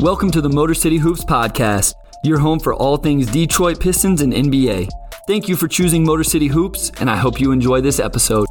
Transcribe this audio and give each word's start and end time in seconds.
Welcome 0.00 0.30
to 0.32 0.42
the 0.42 0.50
Motor 0.50 0.74
City 0.74 0.98
Hoops 0.98 1.24
Podcast, 1.24 1.94
your 2.22 2.38
home 2.38 2.60
for 2.60 2.74
all 2.74 2.98
things 2.98 3.30
Detroit 3.30 3.80
Pistons 3.80 4.20
and 4.20 4.30
NBA. 4.30 4.90
Thank 5.26 5.48
you 5.48 5.56
for 5.56 5.68
choosing 5.68 6.04
Motor 6.04 6.22
City 6.22 6.48
Hoops, 6.48 6.92
and 7.00 7.08
I 7.08 7.16
hope 7.16 7.40
you 7.40 7.50
enjoy 7.50 7.80
this 7.80 7.98
episode. 7.98 8.45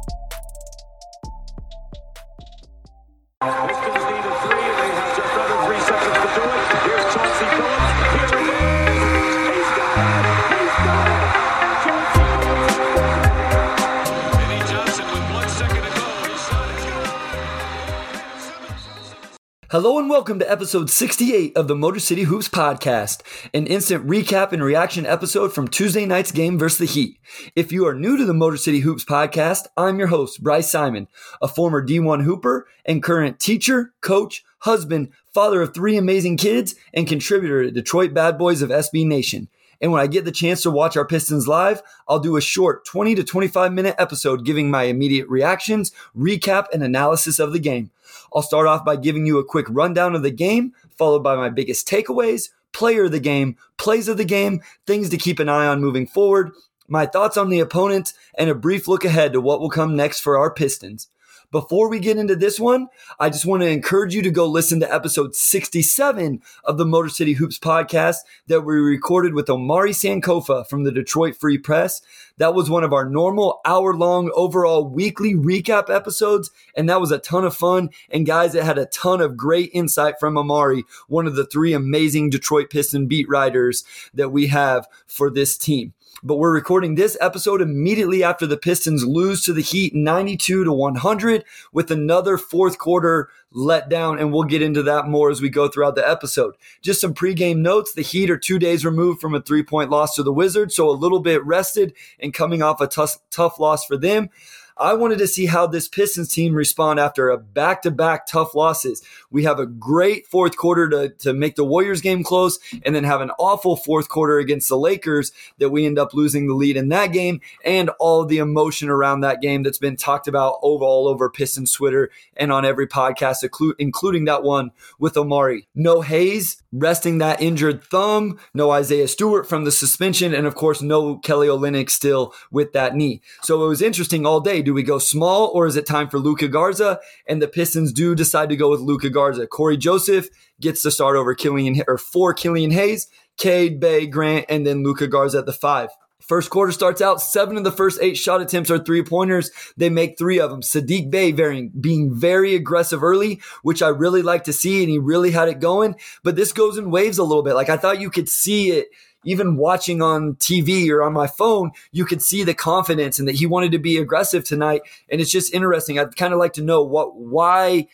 Welcome 20.26 20.40
to 20.40 20.50
episode 20.50 20.90
68 20.90 21.56
of 21.56 21.68
the 21.68 21.76
Motor 21.76 22.00
City 22.00 22.24
Hoops 22.24 22.48
Podcast, 22.48 23.22
an 23.54 23.68
instant 23.68 24.08
recap 24.08 24.50
and 24.50 24.60
reaction 24.60 25.06
episode 25.06 25.52
from 25.52 25.68
Tuesday 25.68 26.04
night's 26.04 26.32
game 26.32 26.58
versus 26.58 26.78
the 26.78 26.84
Heat. 26.84 27.20
If 27.54 27.70
you 27.70 27.86
are 27.86 27.94
new 27.94 28.16
to 28.16 28.24
the 28.24 28.34
Motor 28.34 28.56
City 28.56 28.80
Hoops 28.80 29.04
Podcast, 29.04 29.68
I'm 29.76 30.00
your 30.00 30.08
host, 30.08 30.42
Bryce 30.42 30.68
Simon, 30.68 31.06
a 31.40 31.46
former 31.46 31.80
D1 31.80 32.24
Hooper 32.24 32.66
and 32.84 33.04
current 33.04 33.38
teacher, 33.38 33.94
coach, 34.00 34.42
husband, 34.58 35.12
father 35.32 35.62
of 35.62 35.72
three 35.72 35.96
amazing 35.96 36.38
kids, 36.38 36.74
and 36.92 37.06
contributor 37.06 37.62
to 37.62 37.70
Detroit 37.70 38.12
Bad 38.12 38.36
Boys 38.36 38.62
of 38.62 38.70
SB 38.70 39.06
Nation. 39.06 39.46
And 39.80 39.92
when 39.92 40.00
I 40.00 40.08
get 40.08 40.24
the 40.24 40.32
chance 40.32 40.60
to 40.62 40.72
watch 40.72 40.96
our 40.96 41.06
Pistons 41.06 41.46
live, 41.46 41.82
I'll 42.08 42.18
do 42.18 42.36
a 42.36 42.40
short 42.40 42.84
20 42.84 43.14
to 43.14 43.22
25 43.22 43.72
minute 43.72 43.94
episode 43.96 44.44
giving 44.44 44.72
my 44.72 44.84
immediate 44.84 45.28
reactions, 45.28 45.92
recap, 46.16 46.66
and 46.72 46.82
analysis 46.82 47.38
of 47.38 47.52
the 47.52 47.60
game. 47.60 47.92
I'll 48.34 48.42
start 48.42 48.66
off 48.66 48.84
by 48.84 48.96
giving 48.96 49.26
you 49.26 49.38
a 49.38 49.44
quick 49.44 49.66
rundown 49.68 50.14
of 50.14 50.22
the 50.22 50.30
game, 50.30 50.72
followed 50.96 51.22
by 51.22 51.36
my 51.36 51.48
biggest 51.48 51.88
takeaways, 51.88 52.50
player 52.72 53.04
of 53.04 53.12
the 53.12 53.20
game, 53.20 53.56
plays 53.78 54.08
of 54.08 54.16
the 54.16 54.24
game, 54.24 54.60
things 54.86 55.08
to 55.10 55.16
keep 55.16 55.38
an 55.38 55.48
eye 55.48 55.66
on 55.66 55.80
moving 55.80 56.06
forward, 56.06 56.52
my 56.88 57.06
thoughts 57.06 57.36
on 57.36 57.48
the 57.48 57.60
opponent, 57.60 58.12
and 58.38 58.50
a 58.50 58.54
brief 58.54 58.86
look 58.86 59.04
ahead 59.04 59.32
to 59.32 59.40
what 59.40 59.60
will 59.60 59.70
come 59.70 59.96
next 59.96 60.20
for 60.20 60.38
our 60.38 60.52
Pistons. 60.52 61.08
Before 61.52 61.88
we 61.88 62.00
get 62.00 62.16
into 62.16 62.34
this 62.34 62.58
one, 62.58 62.88
I 63.20 63.30
just 63.30 63.46
want 63.46 63.62
to 63.62 63.68
encourage 63.68 64.14
you 64.14 64.22
to 64.22 64.30
go 64.30 64.46
listen 64.46 64.80
to 64.80 64.92
episode 64.92 65.36
67 65.36 66.42
of 66.64 66.76
the 66.76 66.84
Motor 66.84 67.08
City 67.08 67.34
Hoops 67.34 67.58
podcast 67.58 68.16
that 68.48 68.62
we 68.62 68.74
recorded 68.74 69.32
with 69.32 69.48
Omari 69.48 69.92
Sankofa 69.92 70.66
from 70.66 70.82
the 70.82 70.90
Detroit 70.90 71.36
Free 71.36 71.56
Press. 71.56 72.02
That 72.38 72.54
was 72.54 72.68
one 72.68 72.82
of 72.82 72.92
our 72.92 73.08
normal 73.08 73.60
hour 73.64 73.94
long 73.94 74.30
overall 74.34 74.88
weekly 74.88 75.34
recap 75.34 75.88
episodes, 75.88 76.50
and 76.74 76.88
that 76.88 77.00
was 77.00 77.12
a 77.12 77.18
ton 77.18 77.44
of 77.44 77.54
fun. 77.54 77.90
And 78.10 78.26
guys, 78.26 78.54
it 78.56 78.64
had 78.64 78.78
a 78.78 78.86
ton 78.86 79.20
of 79.20 79.36
great 79.36 79.70
insight 79.72 80.16
from 80.18 80.36
Omari, 80.36 80.84
one 81.06 81.28
of 81.28 81.36
the 81.36 81.46
three 81.46 81.72
amazing 81.72 82.30
Detroit 82.30 82.70
Piston 82.70 83.06
beat 83.06 83.28
writers 83.28 83.84
that 84.12 84.30
we 84.30 84.48
have 84.48 84.88
for 85.06 85.30
this 85.30 85.56
team 85.56 85.92
but 86.22 86.36
we're 86.36 86.52
recording 86.52 86.94
this 86.94 87.16
episode 87.20 87.60
immediately 87.60 88.24
after 88.24 88.46
the 88.46 88.56
Pistons 88.56 89.04
lose 89.04 89.42
to 89.42 89.52
the 89.52 89.62
Heat 89.62 89.94
92 89.94 90.64
to 90.64 90.72
100 90.72 91.44
with 91.72 91.90
another 91.90 92.38
fourth 92.38 92.78
quarter 92.78 93.28
letdown, 93.54 94.20
and 94.20 94.32
we'll 94.32 94.44
get 94.44 94.62
into 94.62 94.82
that 94.82 95.06
more 95.06 95.30
as 95.30 95.40
we 95.40 95.48
go 95.48 95.68
throughout 95.68 95.94
the 95.94 96.08
episode. 96.08 96.54
Just 96.82 97.00
some 97.00 97.14
pregame 97.14 97.58
notes: 97.58 97.92
the 97.92 98.02
Heat 98.02 98.30
are 98.30 98.38
two 98.38 98.58
days 98.58 98.84
removed 98.84 99.20
from 99.20 99.34
a 99.34 99.42
three-point 99.42 99.90
loss 99.90 100.14
to 100.14 100.22
the 100.22 100.32
Wizards, 100.32 100.74
so 100.74 100.88
a 100.88 100.92
little 100.92 101.20
bit 101.20 101.44
rested 101.44 101.94
and 102.18 102.34
coming 102.34 102.62
off 102.62 102.80
a 102.80 102.86
tough, 102.86 103.18
tough 103.30 103.58
loss 103.58 103.84
for 103.84 103.96
them. 103.96 104.30
I 104.78 104.92
wanted 104.92 105.18
to 105.20 105.26
see 105.26 105.46
how 105.46 105.66
this 105.66 105.88
Pistons 105.88 106.28
team 106.28 106.54
respond 106.54 107.00
after 107.00 107.30
a 107.30 107.38
back-to-back 107.38 108.26
tough 108.26 108.54
losses. 108.54 109.02
We 109.30 109.44
have 109.44 109.58
a 109.58 109.64
great 109.64 110.26
fourth 110.26 110.58
quarter 110.58 110.88
to, 110.90 111.08
to 111.20 111.32
make 111.32 111.56
the 111.56 111.64
Warriors 111.64 112.02
game 112.02 112.22
close 112.22 112.58
and 112.84 112.94
then 112.94 113.04
have 113.04 113.22
an 113.22 113.30
awful 113.38 113.76
fourth 113.76 114.10
quarter 114.10 114.38
against 114.38 114.68
the 114.68 114.76
Lakers 114.76 115.32
that 115.58 115.70
we 115.70 115.86
end 115.86 115.98
up 115.98 116.12
losing 116.12 116.46
the 116.46 116.54
lead 116.54 116.76
in 116.76 116.90
that 116.90 117.12
game 117.12 117.40
and 117.64 117.88
all 117.98 118.26
the 118.26 118.36
emotion 118.36 118.90
around 118.90 119.20
that 119.20 119.40
game 119.40 119.62
that's 119.62 119.78
been 119.78 119.96
talked 119.96 120.28
about 120.28 120.58
over 120.62 120.84
all 120.84 121.08
over 121.08 121.30
Pistons 121.30 121.72
Twitter 121.72 122.10
and 122.36 122.52
on 122.52 122.66
every 122.66 122.86
podcast, 122.86 123.48
including 123.78 124.26
that 124.26 124.42
one 124.42 124.72
with 124.98 125.16
Omari. 125.16 125.68
No 125.74 126.02
Hayes 126.02 126.62
resting 126.70 127.16
that 127.18 127.40
injured 127.40 127.82
thumb, 127.82 128.38
no 128.52 128.70
Isaiah 128.70 129.08
Stewart 129.08 129.48
from 129.48 129.64
the 129.64 129.72
suspension, 129.72 130.34
and 130.34 130.46
of 130.46 130.54
course, 130.54 130.82
no 130.82 131.16
Kelly 131.16 131.48
Olynyk 131.48 131.88
still 131.88 132.34
with 132.50 132.74
that 132.74 132.94
knee. 132.94 133.22
So 133.40 133.64
it 133.64 133.68
was 133.68 133.80
interesting 133.80 134.26
all 134.26 134.40
day. 134.40 134.65
Do 134.66 134.74
we 134.74 134.82
go 134.82 134.98
small 134.98 135.52
or 135.54 135.68
is 135.68 135.76
it 135.76 135.86
time 135.86 136.08
for 136.08 136.18
Luka 136.18 136.48
Garza? 136.48 136.98
And 137.28 137.40
the 137.40 137.46
Pistons 137.46 137.92
do 137.92 138.16
decide 138.16 138.48
to 138.48 138.56
go 138.56 138.68
with 138.68 138.80
Luka 138.80 139.08
Garza. 139.08 139.46
Cory 139.46 139.76
Joseph 139.76 140.28
gets 140.60 140.82
to 140.82 140.90
start 140.90 141.14
over 141.14 141.36
Killian 141.36 141.80
or 141.86 141.96
for 141.96 142.34
Killian 142.34 142.72
Hayes, 142.72 143.06
Cade, 143.36 143.78
Bey, 143.78 144.08
Grant, 144.08 144.46
and 144.48 144.66
then 144.66 144.82
Luka 144.82 145.06
Garza 145.06 145.38
at 145.38 145.46
the 145.46 145.52
five. 145.52 145.90
First 146.18 146.50
quarter 146.50 146.72
starts 146.72 147.00
out, 147.00 147.20
seven 147.20 147.56
of 147.56 147.62
the 147.62 147.70
first 147.70 148.00
eight 148.02 148.16
shot 148.16 148.40
attempts 148.40 148.68
are 148.68 148.80
three 148.80 149.04
pointers. 149.04 149.52
They 149.76 149.88
make 149.88 150.18
three 150.18 150.40
of 150.40 150.50
them. 150.50 150.62
Saddiq 150.62 151.12
Bey 151.12 151.30
very, 151.30 151.68
being 151.68 152.12
very 152.12 152.56
aggressive 152.56 153.04
early, 153.04 153.40
which 153.62 153.82
I 153.82 153.88
really 153.88 154.22
like 154.22 154.42
to 154.44 154.52
see, 154.52 154.82
and 154.82 154.90
he 154.90 154.98
really 154.98 155.30
had 155.30 155.48
it 155.48 155.60
going. 155.60 155.94
But 156.24 156.34
this 156.34 156.50
goes 156.50 156.76
in 156.76 156.90
waves 156.90 157.18
a 157.18 157.22
little 157.22 157.44
bit. 157.44 157.54
Like 157.54 157.68
I 157.68 157.76
thought 157.76 158.00
you 158.00 158.10
could 158.10 158.28
see 158.28 158.72
it 158.72 158.88
even 159.26 159.56
watching 159.56 160.00
on 160.00 160.36
TV 160.36 160.88
or 160.88 161.02
on 161.02 161.12
my 161.12 161.26
phone, 161.26 161.72
you 161.92 162.06
could 162.06 162.22
see 162.22 162.44
the 162.44 162.54
confidence 162.54 163.18
and 163.18 163.28
that 163.28 163.34
he 163.34 163.44
wanted 163.44 163.72
to 163.72 163.78
be 163.78 163.98
aggressive 163.98 164.44
tonight. 164.44 164.80
And 165.10 165.20
it's 165.20 165.30
just 165.30 165.52
interesting. 165.52 165.98
I'd 165.98 166.16
kind 166.16 166.32
of 166.32 166.38
like 166.38 166.54
to 166.54 166.62
know 166.62 166.82
what, 166.82 167.16
why 167.16 167.88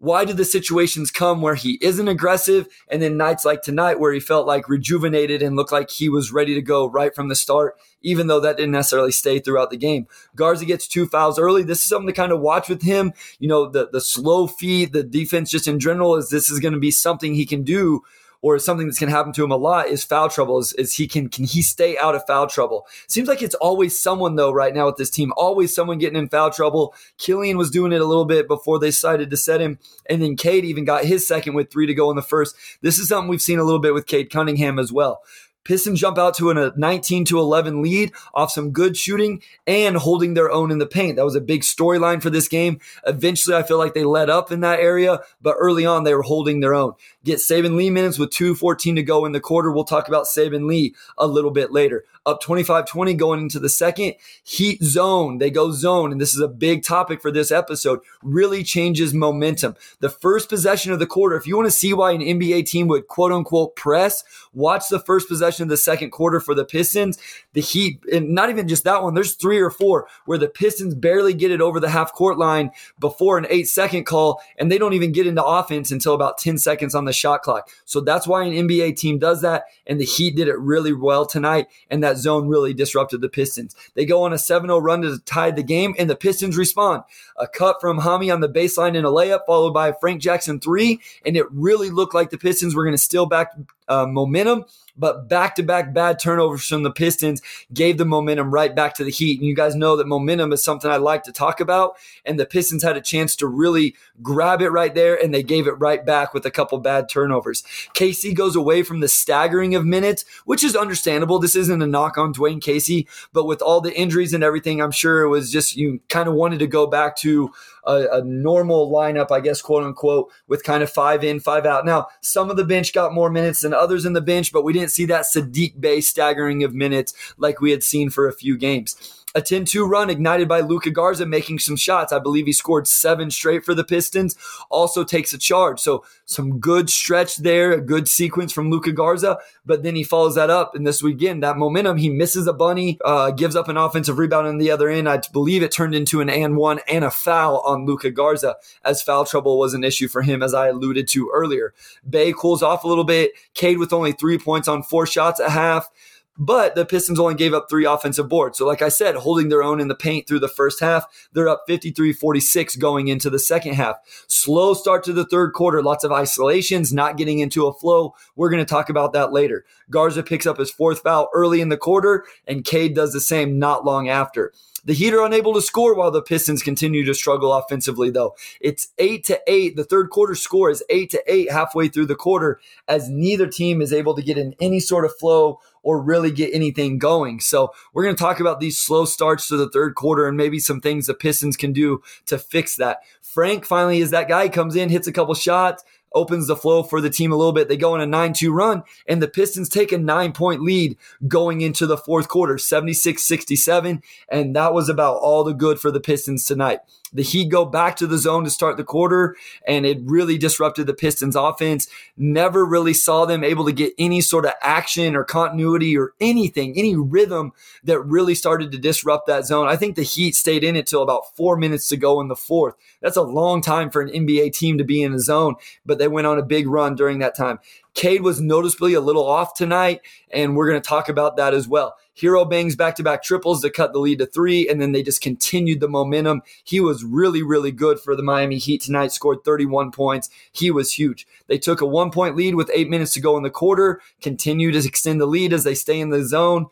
why 0.00 0.24
do 0.24 0.32
the 0.32 0.46
situations 0.46 1.10
come 1.10 1.42
where 1.42 1.54
he 1.54 1.78
isn't 1.82 2.08
aggressive 2.08 2.66
and 2.88 3.02
then 3.02 3.18
nights 3.18 3.44
like 3.44 3.60
tonight 3.60 4.00
where 4.00 4.14
he 4.14 4.18
felt 4.18 4.46
like 4.46 4.66
rejuvenated 4.66 5.42
and 5.42 5.56
looked 5.56 5.72
like 5.72 5.90
he 5.90 6.08
was 6.08 6.32
ready 6.32 6.54
to 6.54 6.62
go 6.62 6.88
right 6.88 7.14
from 7.14 7.28
the 7.28 7.34
start 7.34 7.76
even 8.00 8.26
though 8.26 8.40
that 8.40 8.56
didn't 8.56 8.72
necessarily 8.72 9.12
stay 9.12 9.38
throughout 9.38 9.68
the 9.68 9.76
game 9.76 10.06
garza 10.34 10.64
gets 10.64 10.88
two 10.88 11.06
fouls 11.06 11.38
early 11.38 11.62
this 11.62 11.82
is 11.82 11.88
something 11.88 12.06
to 12.06 12.14
kind 12.14 12.32
of 12.32 12.40
watch 12.40 12.66
with 12.66 12.80
him 12.80 13.12
you 13.38 13.46
know 13.46 13.68
the 13.68 13.90
the 13.92 14.00
slow 14.00 14.46
feed 14.46 14.94
the 14.94 15.02
defense 15.02 15.50
just 15.50 15.68
in 15.68 15.78
general 15.78 16.16
is 16.16 16.30
this 16.30 16.50
is 16.50 16.60
going 16.60 16.72
to 16.72 16.80
be 16.80 16.90
something 16.90 17.34
he 17.34 17.44
can 17.44 17.62
do 17.62 18.02
or 18.42 18.58
something 18.58 18.86
that's 18.86 18.98
going 18.98 19.10
to 19.10 19.16
happen 19.16 19.32
to 19.32 19.44
him 19.44 19.50
a 19.50 19.56
lot 19.56 19.88
is 19.88 20.04
foul 20.04 20.28
trouble. 20.28 20.58
Is, 20.58 20.72
is, 20.74 20.94
he 20.94 21.06
can 21.06 21.28
can 21.28 21.44
he 21.44 21.62
stay 21.62 21.98
out 21.98 22.14
of 22.14 22.26
foul 22.26 22.46
trouble? 22.46 22.86
Seems 23.06 23.28
like 23.28 23.42
it's 23.42 23.54
always 23.56 23.98
someone 23.98 24.36
though 24.36 24.52
right 24.52 24.74
now 24.74 24.86
with 24.86 24.96
this 24.96 25.10
team. 25.10 25.32
Always 25.36 25.74
someone 25.74 25.98
getting 25.98 26.18
in 26.18 26.28
foul 26.28 26.50
trouble. 26.50 26.94
Killian 27.18 27.58
was 27.58 27.70
doing 27.70 27.92
it 27.92 28.00
a 28.00 28.06
little 28.06 28.24
bit 28.24 28.48
before 28.48 28.78
they 28.78 28.88
decided 28.88 29.30
to 29.30 29.36
set 29.36 29.60
him, 29.60 29.78
and 30.08 30.22
then 30.22 30.36
Cade 30.36 30.64
even 30.64 30.84
got 30.84 31.04
his 31.04 31.26
second 31.26 31.54
with 31.54 31.70
three 31.70 31.86
to 31.86 31.94
go 31.94 32.10
in 32.10 32.16
the 32.16 32.22
first. 32.22 32.56
This 32.80 32.98
is 32.98 33.08
something 33.08 33.28
we've 33.28 33.42
seen 33.42 33.58
a 33.58 33.64
little 33.64 33.80
bit 33.80 33.94
with 33.94 34.06
Cade 34.06 34.30
Cunningham 34.30 34.78
as 34.78 34.92
well. 34.92 35.22
Pistons 35.64 36.00
jump 36.00 36.16
out 36.16 36.34
to 36.36 36.50
a 36.50 36.72
19 36.74 37.24
to 37.26 37.38
11 37.38 37.82
lead 37.82 38.12
off 38.32 38.50
some 38.50 38.70
good 38.70 38.96
shooting 38.96 39.42
and 39.66 39.96
holding 39.96 40.34
their 40.34 40.50
own 40.50 40.70
in 40.70 40.78
the 40.78 40.86
paint. 40.86 41.16
That 41.16 41.24
was 41.24 41.36
a 41.36 41.40
big 41.40 41.62
storyline 41.62 42.22
for 42.22 42.30
this 42.30 42.48
game. 42.48 42.80
Eventually, 43.06 43.56
I 43.56 43.62
feel 43.62 43.78
like 43.78 43.92
they 43.92 44.04
let 44.04 44.30
up 44.30 44.50
in 44.50 44.60
that 44.60 44.80
area, 44.80 45.20
but 45.42 45.56
early 45.58 45.84
on, 45.84 46.04
they 46.04 46.14
were 46.14 46.22
holding 46.22 46.60
their 46.60 46.74
own. 46.74 46.94
Get 47.24 47.38
Saben 47.38 47.76
Lee 47.76 47.90
minutes 47.90 48.18
with 48.18 48.30
2.14 48.30 48.96
to 48.96 49.02
go 49.02 49.26
in 49.26 49.32
the 49.32 49.40
quarter. 49.40 49.70
We'll 49.70 49.84
talk 49.84 50.08
about 50.08 50.24
Saben 50.24 50.66
Lee 50.66 50.94
a 51.18 51.26
little 51.26 51.50
bit 51.50 51.70
later. 51.70 52.04
Up 52.24 52.40
25 52.40 52.86
20 52.86 53.14
going 53.14 53.40
into 53.40 53.58
the 53.58 53.68
second. 53.68 54.14
Heat 54.42 54.82
zone. 54.82 55.38
They 55.38 55.50
go 55.50 55.72
zone, 55.72 56.12
and 56.12 56.20
this 56.20 56.34
is 56.34 56.40
a 56.40 56.48
big 56.48 56.82
topic 56.82 57.20
for 57.20 57.30
this 57.30 57.50
episode. 57.50 58.00
Really 58.22 58.62
changes 58.62 59.12
momentum. 59.12 59.74
The 60.00 60.10
first 60.10 60.48
possession 60.48 60.92
of 60.92 60.98
the 60.98 61.06
quarter, 61.06 61.36
if 61.36 61.46
you 61.46 61.56
want 61.56 61.66
to 61.66 61.72
see 61.72 61.92
why 61.92 62.12
an 62.12 62.20
NBA 62.20 62.66
team 62.66 62.88
would 62.88 63.08
quote 63.08 63.32
unquote 63.32 63.74
press, 63.76 64.22
watch 64.52 64.84
the 64.88 65.00
first 65.00 65.28
possession 65.28 65.49
of 65.58 65.68
the 65.68 65.76
second 65.76 66.10
quarter 66.10 66.38
for 66.38 66.54
the 66.54 66.64
Pistons. 66.64 67.18
The 67.54 67.60
Heat, 67.60 68.00
and 68.12 68.30
not 68.34 68.50
even 68.50 68.68
just 68.68 68.84
that 68.84 69.02
one, 69.02 69.14
there's 69.14 69.34
three 69.34 69.58
or 69.58 69.70
four 69.70 70.06
where 70.26 70.38
the 70.38 70.48
Pistons 70.48 70.94
barely 70.94 71.34
get 71.34 71.50
it 71.50 71.60
over 71.60 71.80
the 71.80 71.88
half 71.88 72.12
court 72.12 72.38
line 72.38 72.70
before 73.00 73.38
an 73.38 73.46
eight 73.50 73.68
second 73.68 74.04
call, 74.04 74.40
and 74.58 74.70
they 74.70 74.78
don't 74.78 74.92
even 74.92 75.12
get 75.12 75.26
into 75.26 75.44
offense 75.44 75.90
until 75.90 76.14
about 76.14 76.38
10 76.38 76.58
seconds 76.58 76.94
on 76.94 77.06
the 77.06 77.12
shot 77.12 77.42
clock. 77.42 77.70
So 77.84 78.00
that's 78.00 78.28
why 78.28 78.44
an 78.44 78.52
NBA 78.52 78.96
team 78.96 79.18
does 79.18 79.42
that, 79.42 79.64
and 79.86 80.00
the 80.00 80.04
Heat 80.04 80.36
did 80.36 80.48
it 80.48 80.58
really 80.58 80.92
well 80.92 81.26
tonight, 81.26 81.66
and 81.90 82.04
that 82.04 82.18
zone 82.18 82.46
really 82.46 82.74
disrupted 82.74 83.20
the 83.20 83.28
Pistons. 83.28 83.74
They 83.94 84.04
go 84.04 84.22
on 84.22 84.32
a 84.32 84.38
7 84.38 84.68
0 84.68 84.78
run 84.78 85.02
to 85.02 85.18
tie 85.20 85.50
the 85.50 85.62
game, 85.62 85.94
and 85.98 86.08
the 86.08 86.16
Pistons 86.16 86.56
respond. 86.56 87.02
A 87.36 87.48
cut 87.48 87.80
from 87.80 88.00
Hami 88.00 88.32
on 88.32 88.40
the 88.40 88.48
baseline 88.48 88.94
in 88.94 89.04
a 89.04 89.10
layup, 89.10 89.46
followed 89.46 89.72
by 89.72 89.92
Frank 89.92 90.20
Jackson 90.20 90.60
three, 90.60 91.00
and 91.24 91.36
it 91.36 91.50
really 91.50 91.90
looked 91.90 92.14
like 92.14 92.30
the 92.30 92.38
Pistons 92.38 92.74
were 92.74 92.84
going 92.84 92.94
to 92.94 92.98
steal 92.98 93.26
back 93.26 93.52
uh, 93.88 94.06
momentum 94.06 94.64
but 95.00 95.28
back 95.28 95.56
to 95.56 95.62
back 95.62 95.92
bad 95.94 96.18
turnovers 96.18 96.66
from 96.66 96.82
the 96.82 96.90
Pistons 96.90 97.40
gave 97.72 97.96
the 97.96 98.04
momentum 98.04 98.52
right 98.52 98.74
back 98.74 98.94
to 98.94 99.04
the 99.04 99.10
Heat. 99.10 99.40
And 99.40 99.48
you 99.48 99.56
guys 99.56 99.74
know 99.74 99.96
that 99.96 100.06
momentum 100.06 100.52
is 100.52 100.62
something 100.62 100.90
I 100.90 100.98
like 100.98 101.24
to 101.24 101.32
talk 101.32 101.58
about. 101.58 101.96
And 102.24 102.38
the 102.38 102.46
Pistons 102.46 102.82
had 102.82 102.96
a 102.96 103.00
chance 103.00 103.34
to 103.36 103.46
really 103.46 103.96
grab 104.22 104.60
it 104.60 104.68
right 104.68 104.94
there, 104.94 105.20
and 105.20 105.32
they 105.32 105.42
gave 105.42 105.66
it 105.66 105.72
right 105.72 106.04
back 106.04 106.34
with 106.34 106.44
a 106.44 106.50
couple 106.50 106.78
bad 106.78 107.08
turnovers. 107.08 107.64
Casey 107.94 108.34
goes 108.34 108.54
away 108.54 108.82
from 108.82 109.00
the 109.00 109.08
staggering 109.08 109.74
of 109.74 109.86
minutes, 109.86 110.24
which 110.44 110.62
is 110.62 110.76
understandable. 110.76 111.38
This 111.38 111.56
isn't 111.56 111.82
a 111.82 111.86
knock 111.86 112.18
on 112.18 112.34
Dwane 112.34 112.60
Casey, 112.60 113.08
but 113.32 113.46
with 113.46 113.62
all 113.62 113.80
the 113.80 113.96
injuries 113.96 114.34
and 114.34 114.44
everything, 114.44 114.82
I'm 114.82 114.90
sure 114.90 115.22
it 115.22 115.28
was 115.28 115.50
just 115.50 115.76
you 115.76 116.00
kind 116.10 116.28
of 116.28 116.34
wanted 116.34 116.58
to 116.58 116.66
go 116.66 116.86
back 116.86 117.16
to 117.16 117.50
a, 117.84 118.06
a, 118.12 118.24
normal 118.24 118.90
lineup, 118.90 119.30
I 119.30 119.40
guess, 119.40 119.62
quote 119.62 119.84
unquote, 119.84 120.30
with 120.48 120.64
kind 120.64 120.82
of 120.82 120.90
five 120.90 121.24
in, 121.24 121.40
five 121.40 121.66
out. 121.66 121.84
Now, 121.84 122.08
some 122.20 122.50
of 122.50 122.56
the 122.56 122.64
bench 122.64 122.92
got 122.92 123.14
more 123.14 123.30
minutes 123.30 123.62
than 123.62 123.74
others 123.74 124.04
in 124.04 124.12
the 124.12 124.20
bench, 124.20 124.52
but 124.52 124.64
we 124.64 124.72
didn't 124.72 124.90
see 124.90 125.06
that 125.06 125.24
Saddiq 125.24 125.80
Bey 125.80 126.00
staggering 126.00 126.62
of 126.64 126.74
minutes 126.74 127.14
like 127.38 127.60
we 127.60 127.70
had 127.70 127.82
seen 127.82 128.10
for 128.10 128.28
a 128.28 128.32
few 128.32 128.56
games 128.56 129.19
a 129.34 129.42
10 129.42 129.64
2 129.64 129.84
run 129.84 130.10
ignited 130.10 130.48
by 130.48 130.60
Luka 130.60 130.90
Garza 130.90 131.26
making 131.26 131.58
some 131.58 131.76
shots. 131.76 132.12
I 132.12 132.18
believe 132.18 132.46
he 132.46 132.52
scored 132.52 132.88
seven 132.88 133.30
straight 133.30 133.64
for 133.64 133.74
the 133.74 133.84
Pistons, 133.84 134.36
also 134.70 135.04
takes 135.04 135.32
a 135.32 135.38
charge. 135.38 135.80
So, 135.80 136.04
some 136.24 136.58
good 136.58 136.90
stretch 136.90 137.36
there, 137.36 137.72
a 137.72 137.80
good 137.80 138.08
sequence 138.08 138.52
from 138.52 138.70
Luka 138.70 138.92
Garza, 138.92 139.38
but 139.66 139.82
then 139.82 139.96
he 139.96 140.04
follows 140.04 140.34
that 140.36 140.50
up. 140.50 140.74
And 140.74 140.86
this 140.86 141.02
weekend, 141.02 141.42
that 141.42 141.56
momentum, 141.56 141.96
he 141.96 142.08
misses 142.08 142.46
a 142.46 142.52
bunny, 142.52 142.98
uh, 143.04 143.30
gives 143.30 143.56
up 143.56 143.68
an 143.68 143.76
offensive 143.76 144.18
rebound 144.18 144.46
on 144.46 144.58
the 144.58 144.70
other 144.70 144.88
end. 144.88 145.08
I 145.08 145.20
believe 145.32 145.62
it 145.62 145.72
turned 145.72 145.94
into 145.94 146.20
an 146.20 146.30
and 146.30 146.56
one 146.56 146.80
and 146.88 147.04
a 147.04 147.10
foul 147.10 147.60
on 147.60 147.86
Luka 147.86 148.10
Garza, 148.10 148.56
as 148.84 149.02
foul 149.02 149.24
trouble 149.24 149.58
was 149.58 149.74
an 149.74 149.84
issue 149.84 150.08
for 150.08 150.22
him, 150.22 150.42
as 150.42 150.54
I 150.54 150.68
alluded 150.68 151.08
to 151.08 151.30
earlier. 151.32 151.74
Bey 152.08 152.32
cools 152.32 152.62
off 152.62 152.84
a 152.84 152.88
little 152.88 153.04
bit. 153.04 153.32
Cade 153.54 153.78
with 153.78 153.92
only 153.92 154.12
three 154.12 154.38
points 154.38 154.68
on 154.68 154.82
four 154.82 155.06
shots 155.06 155.40
at 155.40 155.50
half. 155.50 155.90
But 156.38 156.74
the 156.74 156.86
Pistons 156.86 157.20
only 157.20 157.34
gave 157.34 157.52
up 157.52 157.66
three 157.68 157.84
offensive 157.84 158.28
boards. 158.28 158.56
So, 158.56 158.66
like 158.66 158.80
I 158.80 158.88
said, 158.88 159.14
holding 159.16 159.48
their 159.48 159.62
own 159.62 159.80
in 159.80 159.88
the 159.88 159.94
paint 159.94 160.26
through 160.26 160.38
the 160.38 160.48
first 160.48 160.80
half, 160.80 161.04
they're 161.32 161.48
up 161.48 161.64
53 161.66 162.12
46 162.12 162.76
going 162.76 163.08
into 163.08 163.28
the 163.28 163.38
second 163.38 163.74
half. 163.74 163.96
Slow 164.26 164.74
start 164.74 165.04
to 165.04 165.12
the 165.12 165.26
third 165.26 165.52
quarter, 165.52 165.82
lots 165.82 166.04
of 166.04 166.12
isolations, 166.12 166.92
not 166.92 167.18
getting 167.18 167.40
into 167.40 167.66
a 167.66 167.74
flow. 167.74 168.14
We're 168.36 168.50
going 168.50 168.64
to 168.64 168.68
talk 168.68 168.88
about 168.88 169.12
that 169.12 169.32
later. 169.32 169.64
Garza 169.90 170.22
picks 170.22 170.46
up 170.46 170.58
his 170.58 170.70
fourth 170.70 171.00
foul 171.00 171.28
early 171.34 171.60
in 171.60 171.68
the 171.68 171.76
quarter, 171.76 172.24
and 172.46 172.64
Cade 172.64 172.94
does 172.94 173.12
the 173.12 173.20
same 173.20 173.58
not 173.58 173.84
long 173.84 174.08
after. 174.08 174.52
The 174.84 174.94
Heat 174.94 175.14
are 175.14 175.24
unable 175.24 175.54
to 175.54 175.62
score 175.62 175.94
while 175.94 176.10
the 176.10 176.22
Pistons 176.22 176.62
continue 176.62 177.04
to 177.04 177.14
struggle 177.14 177.52
offensively, 177.52 178.10
though. 178.10 178.34
It's 178.60 178.88
eight 178.98 179.24
to 179.24 179.40
eight. 179.46 179.76
The 179.76 179.84
third 179.84 180.10
quarter 180.10 180.34
score 180.34 180.70
is 180.70 180.82
eight 180.88 181.10
to 181.10 181.22
eight 181.26 181.50
halfway 181.50 181.88
through 181.88 182.06
the 182.06 182.14
quarter, 182.14 182.60
as 182.88 183.08
neither 183.08 183.46
team 183.46 183.82
is 183.82 183.92
able 183.92 184.14
to 184.14 184.22
get 184.22 184.38
in 184.38 184.54
any 184.60 184.80
sort 184.80 185.04
of 185.04 185.16
flow 185.16 185.60
or 185.82 186.00
really 186.00 186.30
get 186.30 186.54
anything 186.54 186.98
going. 186.98 187.40
So 187.40 187.72
we're 187.92 188.04
going 188.04 188.16
to 188.16 188.22
talk 188.22 188.40
about 188.40 188.60
these 188.60 188.78
slow 188.78 189.04
starts 189.04 189.48
to 189.48 189.56
the 189.56 189.70
third 189.70 189.94
quarter 189.94 190.26
and 190.28 190.36
maybe 190.36 190.58
some 190.58 190.80
things 190.80 191.06
the 191.06 191.14
Pistons 191.14 191.56
can 191.56 191.72
do 191.72 192.02
to 192.26 192.38
fix 192.38 192.76
that. 192.76 192.98
Frank 193.22 193.64
finally 193.64 194.00
is 194.00 194.10
that 194.10 194.28
guy 194.28 194.48
comes 194.48 194.76
in, 194.76 194.88
hits 194.88 195.06
a 195.06 195.12
couple 195.12 195.34
shots, 195.34 195.84
opens 196.14 196.46
the 196.46 196.56
flow 196.56 196.82
for 196.82 197.00
the 197.00 197.10
team 197.10 197.32
a 197.32 197.36
little 197.36 197.52
bit. 197.52 197.68
They 197.68 197.76
go 197.76 197.94
on 197.94 198.00
a 198.00 198.06
9 198.06 198.32
2 198.32 198.52
run, 198.52 198.82
and 199.06 199.22
the 199.22 199.28
Pistons 199.28 199.68
take 199.68 199.92
a 199.92 199.98
nine 199.98 200.32
point 200.32 200.62
lead 200.62 200.96
going 201.26 201.60
into 201.60 201.86
the 201.86 201.96
fourth 201.96 202.28
quarter, 202.28 202.58
76 202.58 203.22
67. 203.22 204.02
And 204.28 204.56
that 204.56 204.74
was 204.74 204.88
about 204.88 205.16
all 205.16 205.44
the 205.44 205.54
good 205.54 205.78
for 205.80 205.90
the 205.90 206.00
Pistons 206.00 206.44
tonight. 206.44 206.80
The 207.12 207.22
Heat 207.22 207.48
go 207.48 207.64
back 207.64 207.96
to 207.96 208.06
the 208.06 208.18
zone 208.18 208.44
to 208.44 208.50
start 208.50 208.76
the 208.76 208.84
quarter, 208.84 209.36
and 209.66 209.84
it 209.84 209.98
really 210.02 210.38
disrupted 210.38 210.86
the 210.86 210.94
Pistons' 210.94 211.36
offense. 211.36 211.88
Never 212.16 212.64
really 212.64 212.94
saw 212.94 213.24
them 213.24 213.42
able 213.42 213.64
to 213.64 213.72
get 213.72 213.94
any 213.98 214.20
sort 214.20 214.44
of 214.44 214.52
action 214.60 215.16
or 215.16 215.24
continuity 215.24 215.96
or 215.96 216.12
anything, 216.20 216.74
any 216.76 216.94
rhythm 216.94 217.52
that 217.84 218.00
really 218.00 218.34
started 218.34 218.70
to 218.72 218.78
disrupt 218.78 219.26
that 219.26 219.46
zone. 219.46 219.66
I 219.66 219.76
think 219.76 219.96
the 219.96 220.02
Heat 220.02 220.36
stayed 220.36 220.62
in 220.62 220.76
it 220.76 220.86
till 220.86 221.02
about 221.02 221.36
four 221.36 221.56
minutes 221.56 221.88
to 221.88 221.96
go 221.96 222.20
in 222.20 222.28
the 222.28 222.36
fourth. 222.36 222.74
That's 223.00 223.16
a 223.16 223.22
long 223.22 223.60
time 223.60 223.90
for 223.90 224.00
an 224.00 224.08
NBA 224.08 224.52
team 224.52 224.78
to 224.78 224.84
be 224.84 225.02
in 225.02 225.12
a 225.12 225.18
zone, 225.18 225.56
but 225.84 225.98
they 225.98 226.08
went 226.08 226.26
on 226.26 226.38
a 226.38 226.44
big 226.44 226.68
run 226.68 226.94
during 226.94 227.18
that 227.18 227.36
time. 227.36 227.58
Cade 227.94 228.22
was 228.22 228.40
noticeably 228.40 228.94
a 228.94 229.00
little 229.00 229.26
off 229.26 229.54
tonight, 229.54 230.00
and 230.30 230.54
we're 230.54 230.68
going 230.68 230.80
to 230.80 230.88
talk 230.88 231.08
about 231.08 231.36
that 231.36 231.54
as 231.54 231.66
well. 231.66 231.96
Herro 232.18 232.48
bangs 232.48 232.76
back 232.76 232.96
to 232.96 233.02
back 233.02 233.22
triples 233.22 233.62
to 233.62 233.70
cut 233.70 233.92
the 233.92 233.98
lead 233.98 234.18
to 234.18 234.26
three, 234.26 234.68
and 234.68 234.80
then 234.80 234.92
they 234.92 235.02
just 235.02 235.20
continued 235.20 235.80
the 235.80 235.88
momentum. 235.88 236.42
He 236.64 236.80
was 236.80 237.04
really, 237.04 237.42
really 237.42 237.72
good 237.72 238.00
for 238.00 238.14
the 238.14 238.22
Miami 238.22 238.58
Heat 238.58 238.82
tonight, 238.82 239.12
scored 239.12 239.44
31 239.44 239.90
points. 239.92 240.28
He 240.52 240.70
was 240.70 240.92
huge. 240.92 241.26
They 241.46 241.58
took 241.58 241.80
a 241.80 241.86
one 241.86 242.10
point 242.10 242.36
lead 242.36 242.54
with 242.54 242.70
eight 242.74 242.90
minutes 242.90 243.12
to 243.14 243.20
go 243.20 243.36
in 243.36 243.42
the 243.42 243.50
quarter, 243.50 244.00
continue 244.20 244.70
to 244.72 244.86
extend 244.86 245.20
the 245.20 245.26
lead 245.26 245.52
as 245.52 245.64
they 245.64 245.74
stay 245.74 246.00
in 246.00 246.10
the 246.10 246.24
zone 246.24 246.66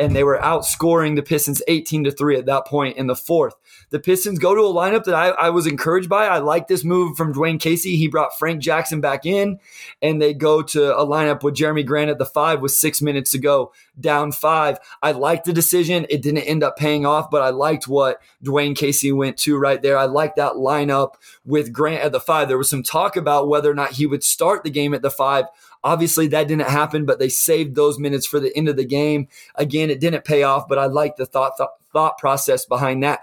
and 0.00 0.16
they 0.16 0.24
were 0.24 0.38
outscoring 0.38 1.14
the 1.14 1.22
Pistons 1.22 1.62
18 1.68 2.04
to 2.04 2.10
3 2.10 2.38
at 2.38 2.46
that 2.46 2.66
point 2.66 2.96
in 2.96 3.06
the 3.06 3.14
fourth. 3.14 3.54
The 3.90 4.00
Pistons 4.00 4.38
go 4.38 4.54
to 4.54 4.62
a 4.62 4.72
lineup 4.72 5.04
that 5.04 5.14
I, 5.14 5.28
I 5.28 5.50
was 5.50 5.66
encouraged 5.66 6.08
by. 6.08 6.26
I 6.26 6.38
like 6.38 6.68
this 6.68 6.84
move 6.84 7.18
from 7.18 7.34
Dwane 7.34 7.60
Casey. 7.60 7.96
He 7.96 8.08
brought 8.08 8.38
Frank 8.38 8.62
Jackson 8.62 9.02
back 9.02 9.26
in, 9.26 9.60
and 10.00 10.20
they 10.20 10.32
go 10.32 10.62
to 10.62 10.96
a 10.96 11.06
lineup 11.06 11.42
with 11.42 11.54
Jerami 11.54 11.84
Grant 11.84 12.10
at 12.10 12.18
the 12.18 12.24
five 12.24 12.62
with 12.62 12.72
six 12.72 13.02
minutes 13.02 13.30
to 13.32 13.38
go, 13.38 13.72
down 14.00 14.32
five. 14.32 14.78
I 15.02 15.12
liked 15.12 15.44
the 15.44 15.52
decision. 15.52 16.06
It 16.08 16.22
didn't 16.22 16.44
end 16.44 16.62
up 16.62 16.78
paying 16.78 17.04
off, 17.04 17.30
but 17.30 17.42
I 17.42 17.50
liked 17.50 17.86
what 17.86 18.22
Dwane 18.42 18.74
Casey 18.74 19.12
went 19.12 19.36
to 19.38 19.58
right 19.58 19.82
there. 19.82 19.98
I 19.98 20.06
liked 20.06 20.36
that 20.36 20.54
lineup 20.54 21.14
with 21.44 21.72
Grant 21.72 22.02
at 22.02 22.12
the 22.12 22.20
five. 22.20 22.48
There 22.48 22.56
was 22.56 22.70
some 22.70 22.82
talk 22.82 23.16
about 23.16 23.48
whether 23.48 23.70
or 23.70 23.74
not 23.74 23.92
he 23.92 24.06
would 24.06 24.24
start 24.24 24.64
the 24.64 24.70
game 24.70 24.94
at 24.94 25.02
the 25.02 25.10
five. 25.10 25.44
Obviously, 25.82 26.26
that 26.28 26.48
didn't 26.48 26.68
happen, 26.68 27.06
but 27.06 27.18
they 27.18 27.28
saved 27.28 27.74
those 27.74 27.98
minutes 27.98 28.26
for 28.26 28.38
the 28.38 28.54
end 28.56 28.68
of 28.68 28.76
the 28.76 28.84
game. 28.84 29.28
Again, 29.54 29.90
it 29.90 30.00
didn't 30.00 30.24
pay 30.24 30.42
off, 30.42 30.68
but 30.68 30.78
I 30.78 30.86
like 30.86 31.16
the 31.16 31.26
thought 31.26 31.56
th- 31.56 31.70
thought 31.92 32.18
process 32.18 32.64
behind 32.66 33.02
that. 33.02 33.20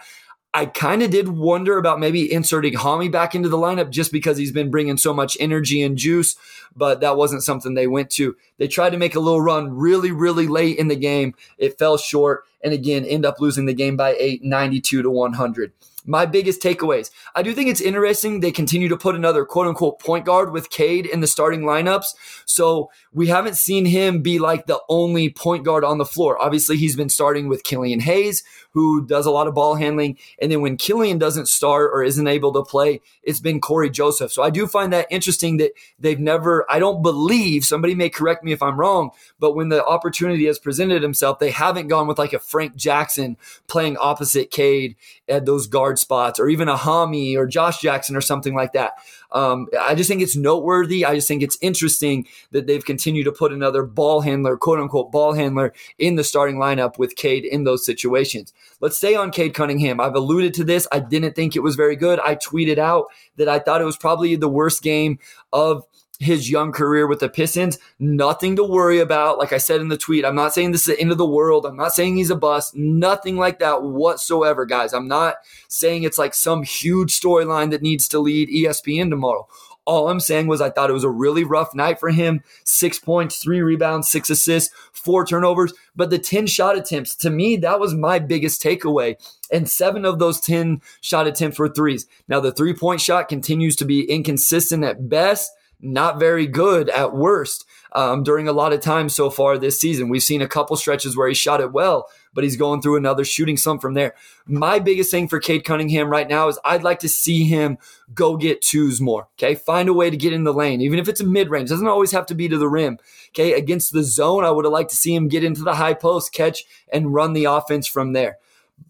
I 0.54 0.66
kind 0.66 1.04
of 1.04 1.12
did 1.12 1.28
wonder 1.28 1.78
about 1.78 2.00
maybe 2.00 2.34
inserting 2.34 2.74
Hami 2.74 3.12
back 3.12 3.36
into 3.36 3.48
the 3.48 3.58
lineup 3.58 3.92
just 3.92 4.12
because 4.12 4.38
he's 4.38 4.52
been 4.52 4.72
bringing 4.72 4.98
so 4.98 5.14
much 5.14 5.38
energy 5.40 5.84
and 5.84 5.98
juice, 5.98 6.36
but 6.76 7.00
that 7.02 7.16
wasn't 7.16 7.44
something 7.44 7.76
they 7.76 7.86
went 7.86 8.10
to. 8.12 8.36
They 8.58 8.68
tried 8.68 8.92
to 8.92 8.98
make 8.98 9.14
a 9.14 9.20
little 9.20 9.42
run 9.42 9.70
really, 9.70 10.12
really 10.12 10.48
late 10.48 10.80
in 10.80 10.88
the 10.88 10.96
game. 10.96 11.36
It 11.60 11.78
fell 11.78 11.98
short, 11.98 12.46
and 12.64 12.74
again, 12.74 13.06
end 13.06 13.24
up 13.24 13.40
losing 13.40 13.68
the 13.68 13.74
game 13.74 13.98
by 13.98 14.16
eight, 14.18 14.44
92 14.44 15.04
to 15.04 15.12
100 15.12 15.74
my 16.08 16.26
biggest 16.26 16.62
takeaways. 16.62 17.12
I 17.36 17.44
do 17.44 17.54
think 17.54 17.70
it's 17.70 17.82
interesting 17.82 18.40
they 18.40 18.52
continue 18.52 18.88
to 18.90 18.98
put 18.98 19.14
another 19.14 19.46
quote 19.46 19.68
unquote 19.68 20.00
point 20.00 20.26
guard 20.26 20.52
with 20.52 20.72
Cade 20.72 21.06
in 21.06 21.20
the 21.20 21.28
starting 21.28 21.62
lineups. 21.62 22.16
So 22.46 22.90
we 23.14 23.28
haven't 23.28 23.58
seen 23.58 23.86
him 23.86 24.22
be 24.22 24.40
like 24.40 24.66
the 24.66 24.80
only 24.90 25.30
point 25.30 25.66
guard 25.66 25.84
on 25.84 26.00
the 26.00 26.06
floor. 26.06 26.42
Obviously, 26.42 26.78
he's 26.78 26.96
been 26.96 27.10
starting 27.10 27.48
with 27.48 27.64
Killian 27.64 28.00
Hayes, 28.00 28.44
who 28.78 29.04
does 29.04 29.26
a 29.26 29.32
lot 29.32 29.48
of 29.48 29.56
ball 29.56 29.74
handling. 29.74 30.16
And 30.40 30.52
then 30.52 30.62
when 30.62 30.78
Killian 30.78 31.18
doesn't 31.18 31.48
start 31.48 31.90
or 31.92 32.04
isn't 32.04 32.28
able 32.28 32.54
to 32.54 32.62
play, 32.62 33.02
it's 33.24 33.40
been 33.40 33.60
Cory 33.60 33.90
Joseph. 33.90 34.32
So 34.32 34.44
I 34.44 34.52
do 34.52 34.68
find 34.68 34.94
that 34.94 35.08
interesting 35.10 35.58
that 35.58 35.72
they've 35.98 36.20
never, 36.20 36.64
I 36.70 36.78
don't 36.78 37.02
believe, 37.02 37.66
somebody 37.66 37.96
may 37.96 38.10
correct 38.10 38.44
me 38.44 38.52
if 38.52 38.62
I'm 38.62 38.80
wrong, 38.80 39.10
but 39.40 39.56
when 39.56 39.70
the 39.70 39.84
opportunity 39.84 40.46
has 40.46 40.60
presented 40.60 41.02
himself, 41.02 41.40
they 41.40 41.50
haven't 41.50 41.88
gone 41.88 42.06
with 42.06 42.20
like 42.20 42.34
a 42.34 42.40
Frank 42.40 42.76
Jackson 42.76 43.36
playing 43.66 43.98
opposite 43.98 44.52
Cade 44.52 44.96
at 45.28 45.48
those 45.48 45.66
guard 45.66 45.98
spots 45.98 46.40
or 46.40 46.48
even 46.48 46.70
a 46.70 46.76
Hami 46.76 47.36
or 47.36 47.48
Josh 47.48 47.82
Jackson 47.82 48.16
or 48.16 48.22
something 48.22 48.54
like 48.54 48.74
that. 48.74 48.94
Um, 49.32 49.68
I 49.80 49.96
just 49.96 50.08
think 50.08 50.22
it's 50.22 50.36
noteworthy. 50.36 51.04
I 51.04 51.16
just 51.16 51.28
think 51.28 51.42
it's 51.42 51.58
interesting 51.62 52.28
that 52.52 52.68
they've 52.68 52.86
continued 52.86 53.26
to 53.26 53.32
put 53.32 53.52
another 53.52 53.84
ball 53.84 54.22
handler, 54.22 54.56
quote 54.56 54.80
unquote, 54.80 55.12
ball 55.12 55.34
handler 55.34 55.74
in 55.98 56.16
the 56.16 56.24
starting 56.24 56.58
lineup 56.58 56.98
with 56.98 57.16
Cade 57.16 57.44
in 57.44 57.64
those 57.64 57.86
situations. 57.86 58.54
Let's 58.80 58.98
stay 58.98 59.16
on 59.16 59.32
Cade 59.32 59.54
Cunningham. 59.54 60.00
I've 60.00 60.16
alluded 60.16 60.54
to 60.56 60.64
this. 60.64 60.88
I 60.92 61.00
didn't 61.00 61.36
think 61.36 61.56
it 61.56 61.64
was 61.64 61.76
very 61.76 61.96
good. 61.96 62.20
I 62.20 62.36
tweeted 62.36 62.78
out 62.78 63.06
that 63.38 63.50
I 63.50 63.60
thought 63.60 63.82
it 63.82 63.86
was 63.86 63.98
probably 63.98 64.36
the 64.36 64.50
worst 64.50 64.82
game 64.82 65.20
of 65.52 65.86
his 66.20 66.50
young 66.50 66.72
career 66.72 67.08
with 67.08 67.20
the 67.20 67.30
Pistons. 67.30 67.78
Nothing 68.00 68.56
to 68.56 68.64
worry 68.64 69.00
about. 69.00 69.38
Like 69.38 69.54
I 69.54 69.58
said 69.58 69.82
in 69.82 69.90
the 69.90 69.98
tweet, 69.98 70.26
I'm 70.26 70.36
not 70.36 70.54
saying 70.54 70.72
this 70.72 70.88
is 70.88 70.96
the 70.96 71.00
end 71.00 71.12
of 71.12 71.18
the 71.18 71.26
world. 71.28 71.66
I'm 71.66 71.76
not 71.76 71.94
saying 71.94 72.18
he's 72.18 72.32
a 72.32 72.36
bust. 72.36 72.76
Nothing 72.76 73.38
like 73.38 73.60
that 73.60 73.84
whatsoever, 73.84 74.66
guys. 74.66 74.94
I'm 74.94 75.08
not 75.08 75.36
saying 75.68 76.04
it's 76.04 76.18
like 76.18 76.34
some 76.34 76.64
huge 76.64 77.20
storyline 77.20 77.72
that 77.72 77.82
needs 77.82 78.08
to 78.10 78.20
lead 78.20 78.50
ESPN 78.50 79.10
tomorrow. 79.10 79.48
All 79.88 80.10
I'm 80.10 80.20
saying 80.20 80.48
was 80.48 80.62
I 80.62 80.70
thought 80.70 80.90
it 80.90 80.94
was 80.94 81.04
a 81.04 81.10
really 81.10 81.44
rough 81.44 81.74
night 81.74 82.00
for 82.00 82.10
him. 82.10 82.44
Six 82.66 83.00
points, 83.00 83.38
three 83.38 83.62
rebounds, 83.62 84.10
six 84.10 84.30
assists, 84.30 84.74
four 84.92 85.26
turnovers. 85.26 85.74
But 85.96 86.10
the 86.10 86.20
10 86.20 86.46
shot 86.46 86.78
attempts, 86.78 87.16
to 87.16 87.30
me, 87.30 87.56
that 87.58 87.80
was 87.80 87.96
my 87.96 88.20
biggest 88.20 88.62
takeaway. 88.62 89.16
And 89.52 89.70
seven 89.70 90.04
of 90.04 90.20
those 90.20 90.40
10 90.42 90.82
shot 91.02 91.26
attempts 91.26 91.58
were 91.58 91.70
threes. 91.70 92.06
Now, 92.28 92.42
the 92.42 92.52
three 92.52 92.74
point 92.74 93.02
shot 93.02 93.30
continues 93.30 93.76
to 93.78 93.86
be 93.86 94.04
inconsistent 94.04 94.84
at 94.84 95.10
best 95.10 95.52
not 95.80 96.20
very 96.20 96.48
good 96.48 96.90
at 96.90 97.16
worst 97.16 97.66
um, 97.98 98.22
during 98.22 98.48
a 98.48 98.54
lot 98.54 98.74
of 98.74 98.80
times 98.80 99.16
so 99.16 99.32
far 99.32 99.58
this 99.58 99.82
season. 99.82 100.08
We've 100.08 100.22
seen 100.22 100.44
a 100.44 100.48
couple 100.48 100.78
stretches 100.78 101.18
where 101.18 101.28
he 101.28 101.34
shot 101.34 101.62
it 101.62 101.72
well, 101.72 102.08
but 102.32 102.44
he's 102.44 102.56
going 102.56 102.80
through 102.80 102.98
another 102.98 103.26
shooting 103.26 103.58
slump 103.58 103.82
from 103.82 103.96
there. 103.96 104.14
My 104.46 104.78
biggest 104.78 105.10
thing 105.10 105.28
for 105.28 105.40
Cade 105.40 105.66
Cunningham 105.66 106.08
right 106.08 106.28
now 106.28 106.48
is 106.48 106.60
I'd 106.64 106.84
like 106.84 107.00
to 107.00 107.10
see 107.10 107.46
him 107.46 107.80
go 108.14 108.38
get 108.38 108.62
twos 108.62 109.02
more. 109.02 109.28
Okay. 109.34 109.56
Find 109.56 109.90
a 109.90 109.94
way 109.94 110.12
to 110.12 110.16
get 110.16 110.32
in 110.32 110.44
the 110.44 110.54
lane, 110.54 110.80
even 110.80 111.00
if 111.00 111.10
it's 111.10 111.22
a 111.22 111.26
mid 111.26 111.50
range. 111.50 111.70
Doesn't 111.70 111.88
always 111.88 112.12
have 112.12 112.28
to 112.28 112.36
be 112.36 112.48
to 112.48 112.60
the 112.60 112.70
rim. 112.70 113.00
Okay. 113.30 113.54
Against 113.54 113.94
the 113.94 114.04
zone, 114.04 114.44
I 114.44 114.52
would 114.52 114.66
have 114.66 114.72
liked 114.72 114.92
to 114.92 114.96
see 114.96 115.16
him 115.16 115.28
get 115.28 115.44
into 115.44 115.64
the 115.64 115.74
high 115.74 115.96
post, 115.96 116.32
catch, 116.32 116.66
and 116.94 117.16
run 117.16 117.34
the 117.34 117.46
offense 117.46 117.88
from 117.88 118.14
there 118.14 118.38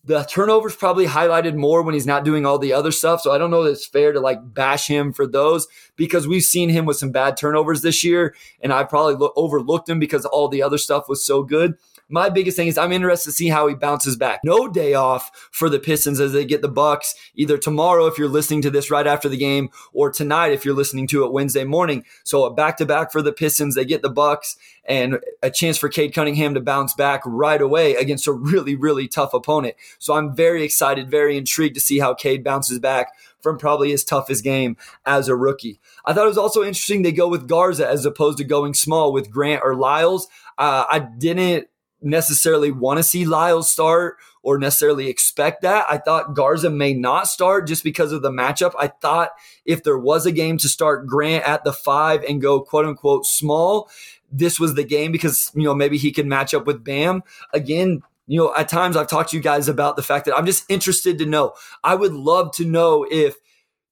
the 0.03 0.23
turnovers 0.23 0.75
probably 0.75 1.05
highlighted 1.05 1.55
more 1.55 1.81
when 1.81 1.93
he's 1.93 2.07
not 2.07 2.23
doing 2.23 2.45
all 2.45 2.57
the 2.57 2.71
other 2.71 2.91
stuff. 2.91 3.21
So 3.21 3.33
I 3.33 3.37
don't 3.37 3.51
know 3.51 3.63
that 3.63 3.71
it's 3.71 3.85
fair 3.85 4.13
to 4.13 4.21
like 4.21 4.39
bash 4.53 4.87
him 4.87 5.11
for 5.11 5.27
those 5.27 5.67
because 5.97 6.27
we've 6.27 6.43
seen 6.43 6.69
him 6.69 6.85
with 6.85 6.97
some 6.97 7.11
bad 7.11 7.35
turnovers 7.35 7.81
this 7.81 8.03
year, 8.03 8.33
and 8.61 8.71
I 8.71 8.83
probably 8.85 9.15
lo- 9.15 9.33
overlooked 9.35 9.89
him 9.89 9.99
because 9.99 10.25
all 10.25 10.47
the 10.47 10.63
other 10.63 10.77
stuff 10.77 11.09
was 11.09 11.23
so 11.23 11.43
good. 11.43 11.77
My 12.09 12.29
biggest 12.29 12.55
thing 12.55 12.67
is 12.67 12.77
I'm 12.77 12.91
interested 12.91 13.31
to 13.31 13.35
see 13.35 13.47
how 13.47 13.67
he 13.67 13.75
bounces 13.75 14.15
back. 14.15 14.39
No 14.43 14.67
day 14.67 14.93
off 14.93 15.49
for 15.51 15.69
the 15.69 15.79
Pistons 15.79 16.19
as 16.19 16.33
they 16.33 16.45
get 16.45 16.61
the 16.61 16.69
Bucks 16.69 17.15
either 17.35 17.57
tomorrow 17.57 18.07
if 18.07 18.17
you're 18.17 18.27
listening 18.27 18.61
to 18.63 18.69
this 18.69 18.89
right 18.89 19.07
after 19.07 19.27
the 19.27 19.37
game 19.37 19.69
or 19.93 20.09
tonight 20.11 20.53
if 20.53 20.63
you're 20.63 20.73
listening 20.73 21.07
to 21.07 21.25
it 21.25 21.31
Wednesday 21.31 21.63
morning. 21.63 22.05
So 22.23 22.45
a 22.45 22.53
back 22.53 22.77
to 22.77 22.85
back 22.85 23.11
for 23.11 23.21
the 23.21 23.33
Pistons. 23.33 23.75
They 23.75 23.85
get 23.85 24.01
the 24.01 24.09
Bucks 24.09 24.57
and 24.85 25.19
a 25.43 25.51
chance 25.51 25.77
for 25.77 25.89
Cade 25.89 26.13
Cunningham 26.13 26.53
to 26.53 26.61
bounce 26.61 26.93
back 26.93 27.21
right 27.25 27.61
away 27.61 27.95
against 27.95 28.27
a 28.27 28.31
really, 28.31 28.75
really 28.75 29.07
tough 29.07 29.33
opponent. 29.33 29.75
So 29.99 30.13
I'm 30.13 30.35
very 30.35 30.63
excited, 30.63 31.11
very 31.11 31.37
intrigued 31.37 31.75
to 31.75 31.81
see 31.81 31.99
how 31.99 32.13
Cade 32.13 32.43
bounces 32.43 32.79
back 32.79 33.11
from 33.41 33.57
probably 33.57 33.91
his 33.91 34.03
toughest 34.03 34.43
game 34.43 34.77
as 35.05 35.27
a 35.27 35.35
rookie. 35.35 35.79
I 36.05 36.13
thought 36.13 36.25
it 36.25 36.29
was 36.29 36.37
also 36.37 36.63
interesting 36.63 37.01
they 37.01 37.11
go 37.11 37.27
with 37.27 37.47
Garza 37.47 37.87
as 37.87 38.05
opposed 38.05 38.37
to 38.37 38.43
going 38.43 38.73
small 38.73 39.11
with 39.11 39.29
Grant 39.29 39.61
or 39.63 39.75
Lyles. 39.75 40.27
Uh, 40.57 40.85
I 40.89 40.99
didn't 40.99 41.67
necessarily 42.01 42.71
want 42.71 42.97
to 42.97 43.03
see 43.03 43.25
Lyles 43.25 43.69
start 43.69 44.17
or 44.43 44.57
necessarily 44.57 45.07
expect 45.07 45.61
that. 45.63 45.85
I 45.89 45.97
thought 45.97 46.33
Garza 46.33 46.69
may 46.69 46.93
not 46.93 47.27
start 47.27 47.67
just 47.67 47.83
because 47.83 48.11
of 48.11 48.21
the 48.21 48.31
matchup. 48.31 48.73
I 48.79 48.87
thought 48.87 49.31
if 49.65 49.83
there 49.83 49.97
was 49.97 50.25
a 50.25 50.31
game 50.31 50.57
to 50.59 50.69
start 50.69 51.07
Grant 51.07 51.45
at 51.45 51.63
the 51.63 51.73
five 51.73 52.23
and 52.23 52.41
go 52.41 52.61
quote 52.61 52.85
unquote 52.85 53.25
small, 53.25 53.89
this 54.31 54.59
was 54.59 54.75
the 54.75 54.83
game 54.83 55.11
because, 55.11 55.51
you 55.55 55.63
know, 55.63 55.75
maybe 55.75 55.97
he 55.97 56.11
can 56.11 56.29
match 56.29 56.53
up 56.53 56.65
with 56.65 56.83
Bam. 56.83 57.23
Again, 57.53 58.03
you 58.27 58.39
know, 58.39 58.53
at 58.55 58.69
times 58.69 58.97
I've 58.97 59.07
talked 59.07 59.31
to 59.31 59.37
you 59.37 59.43
guys 59.43 59.67
about 59.67 59.95
the 59.95 60.03
fact 60.03 60.25
that 60.25 60.37
I'm 60.37 60.45
just 60.45 60.69
interested 60.69 61.17
to 61.19 61.25
know. 61.25 61.53
I 61.83 61.95
would 61.95 62.13
love 62.13 62.51
to 62.53 62.65
know 62.65 63.05
if 63.09 63.35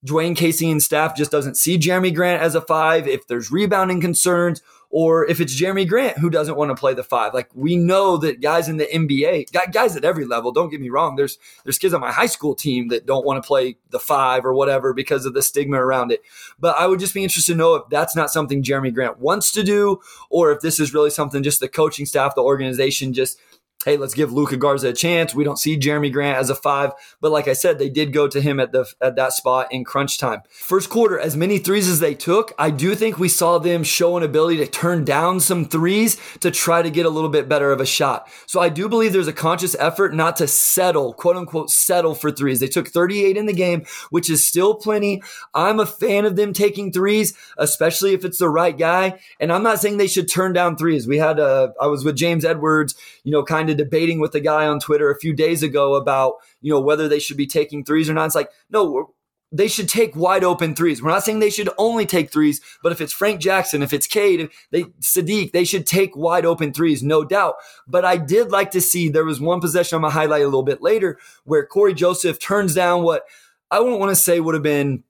Dwane 0.05 0.35
Casey 0.35 0.69
and 0.69 0.81
staff 0.81 1.15
just 1.15 1.31
doesn't 1.31 1.57
see 1.57 1.77
Jerami 1.77 2.13
Grant 2.13 2.41
as 2.41 2.55
a 2.55 2.61
five, 2.61 3.07
if 3.07 3.27
there's 3.27 3.51
rebounding 3.51 4.01
concerns, 4.01 4.61
or 4.89 5.25
if 5.27 5.41
it's 5.41 5.59
Jerami 5.59 5.87
Grant 5.87 6.19
who 6.19 6.29
doesn't 6.29 6.55
want 6.55 6.69
to 6.69 6.75
play 6.75 6.93
the 6.93 7.03
five. 7.03 7.33
Like 7.33 7.49
we 7.53 7.75
know 7.75 8.17
that 8.17 8.39
guys 8.39 8.69
in 8.69 8.77
the 8.77 8.85
NBA, 8.85 9.51
guys 9.71 9.95
at 9.95 10.05
every 10.05 10.25
level, 10.25 10.51
don't 10.51 10.69
get 10.69 10.79
me 10.79 10.89
wrong, 10.89 11.15
there's 11.15 11.37
there's 11.63 11.77
kids 11.77 11.93
on 11.93 12.01
my 12.01 12.11
high 12.11 12.27
school 12.27 12.55
team 12.55 12.87
that 12.89 13.05
don't 13.05 13.25
want 13.25 13.41
to 13.41 13.45
play 13.45 13.77
the 13.89 13.99
five 13.99 14.45
or 14.45 14.53
whatever 14.53 14.93
because 14.93 15.25
of 15.25 15.33
the 15.33 15.41
stigma 15.41 15.83
around 15.83 16.11
it. 16.11 16.21
But 16.59 16.77
I 16.77 16.87
would 16.87 16.99
just 16.99 17.13
be 17.13 17.23
interested 17.23 17.53
to 17.53 17.57
know 17.57 17.75
if 17.75 17.89
that's 17.89 18.15
not 18.15 18.31
something 18.31 18.63
Jerami 18.63 18.93
Grant 18.93 19.19
wants 19.19 19.51
to 19.53 19.63
do, 19.63 19.99
or 20.29 20.51
if 20.51 20.61
this 20.61 20.79
is 20.79 20.93
really 20.93 21.09
something 21.09 21.43
just 21.43 21.59
the 21.59 21.67
coaching 21.67 22.05
staff, 22.05 22.35
the 22.35 22.41
organization 22.41 23.11
just 23.11 23.39
hey, 23.85 23.97
let's 23.97 24.15
give 24.15 24.33
Luka 24.33 24.57
Garza 24.57 24.89
a 24.89 24.93
chance. 24.93 25.35
We 25.35 25.43
don't 25.43 25.59
see 25.59 25.77
Jerami 25.77 26.11
Grant 26.11 26.39
as 26.39 26.49
a 26.49 26.55
five, 26.55 26.91
but 27.21 27.31
like 27.31 27.47
I 27.47 27.53
said, 27.53 27.77
they 27.77 27.89
did 27.89 28.11
go 28.11 28.27
to 28.27 28.41
him 28.41 28.59
at 28.59 28.71
the 28.71 28.91
at 28.99 29.15
that 29.15 29.33
spot 29.33 29.71
in 29.71 29.85
crunch 29.85 30.17
time. 30.17 30.41
First 30.49 30.89
quarter, 30.89 31.19
as 31.19 31.37
many 31.37 31.59
threes 31.59 31.87
as 31.87 31.99
they 31.99 32.15
took, 32.15 32.51
I 32.57 32.71
do 32.71 32.95
think 32.95 33.19
we 33.19 33.29
saw 33.29 33.59
them 33.59 33.83
show 33.83 34.17
an 34.17 34.23
ability 34.23 34.57
to 34.57 34.67
turn 34.67 35.05
down 35.05 35.39
some 35.39 35.65
threes 35.65 36.17
to 36.39 36.49
try 36.49 36.81
to 36.81 36.89
get 36.89 37.05
a 37.05 37.09
little 37.09 37.29
bit 37.29 37.47
better 37.47 37.71
of 37.71 37.79
a 37.79 37.85
shot. 37.85 38.27
So 38.47 38.59
I 38.59 38.69
do 38.69 38.89
believe 38.89 39.13
there's 39.13 39.27
a 39.27 39.33
conscious 39.33 39.75
effort 39.79 40.15
not 40.15 40.35
to 40.37 40.47
settle, 40.47 41.13
quote 41.13 41.37
unquote, 41.37 41.69
settle 41.69 42.15
for 42.15 42.31
threes. 42.31 42.59
They 42.59 42.67
took 42.67 42.87
38 42.87 43.37
in 43.37 43.45
the 43.45 43.53
game, 43.53 43.85
which 44.09 44.29
is 44.29 44.45
still 44.45 44.73
plenty. 44.73 45.21
I'm 45.53 45.79
a 45.79 45.85
fan 45.85 46.25
of 46.25 46.35
them 46.35 46.53
taking 46.53 46.91
threes, 46.91 47.37
especially 47.59 48.13
if 48.13 48.25
it's 48.25 48.39
the 48.39 48.49
right 48.49 48.75
guy. 48.75 49.19
And 49.39 49.53
I'm 49.53 49.63
not 49.63 49.79
saying 49.79 49.97
they 49.97 50.07
should 50.07 50.27
turn 50.27 50.53
down 50.53 50.75
threes. 50.75 51.07
We 51.07 51.17
had 51.17 51.37
a, 51.37 51.73
I 51.79 51.85
was 51.85 52.03
with 52.03 52.15
James 52.15 52.43
Edwards, 52.43 52.95
you 53.23 53.31
know, 53.31 53.43
kind 53.43 53.69
of 53.69 53.74
debating 53.77 54.19
with 54.19 54.35
a 54.35 54.39
guy 54.39 54.65
on 54.65 54.79
Twitter 54.79 55.09
a 55.09 55.19
few 55.19 55.33
days 55.33 55.63
ago 55.63 55.95
about, 55.95 56.35
you 56.61 56.71
know, 56.71 56.79
whether 56.79 57.07
they 57.07 57.19
should 57.19 57.37
be 57.37 57.47
taking 57.47 57.83
threes 57.83 58.09
or 58.09 58.13
not. 58.13 58.25
It's 58.25 58.35
like, 58.35 58.49
no, 58.69 59.13
they 59.51 59.67
should 59.67 59.87
take 59.87 60.15
wide 60.15 60.43
open 60.43 60.75
threes. 60.75 61.01
We're 61.01 61.11
not 61.11 61.23
saying 61.23 61.39
they 61.39 61.49
should 61.49 61.69
only 61.77 62.05
take 62.05 62.31
threes, 62.31 62.59
but 62.83 62.91
if 62.91 62.99
it's 62.99 63.13
Frank 63.13 63.39
Jackson, 63.39 63.81
if 63.81 63.93
it's 63.93 64.07
Cade, 64.07 64.49
they 64.71 64.83
Saddiq, 65.01 65.51
they 65.51 65.63
should 65.63 65.85
take 65.85 66.15
wide 66.15 66.45
open 66.45 66.73
threes, 66.73 67.03
no 67.03 67.23
doubt. 67.23 67.55
But 67.87 68.03
I 68.05 68.17
did 68.17 68.51
like 68.51 68.71
to 68.71 68.81
see 68.81 69.07
there 69.07 69.23
was 69.23 69.39
one 69.39 69.61
possession 69.61 69.95
I'm 69.95 70.01
gonna 70.01 70.13
highlight 70.13 70.41
a 70.41 70.45
little 70.45 70.63
bit 70.63 70.81
later 70.81 71.17
where 71.45 71.65
Cory 71.65 71.93
Joseph 71.93 72.39
turns 72.39 72.75
down 72.75 73.03
what 73.03 73.23
I 73.71 73.79
wouldn't 73.79 73.99
want 73.99 74.11
to 74.11 74.15
say 74.15 74.39
would 74.39 74.55
have 74.55 74.63
been 74.63 75.03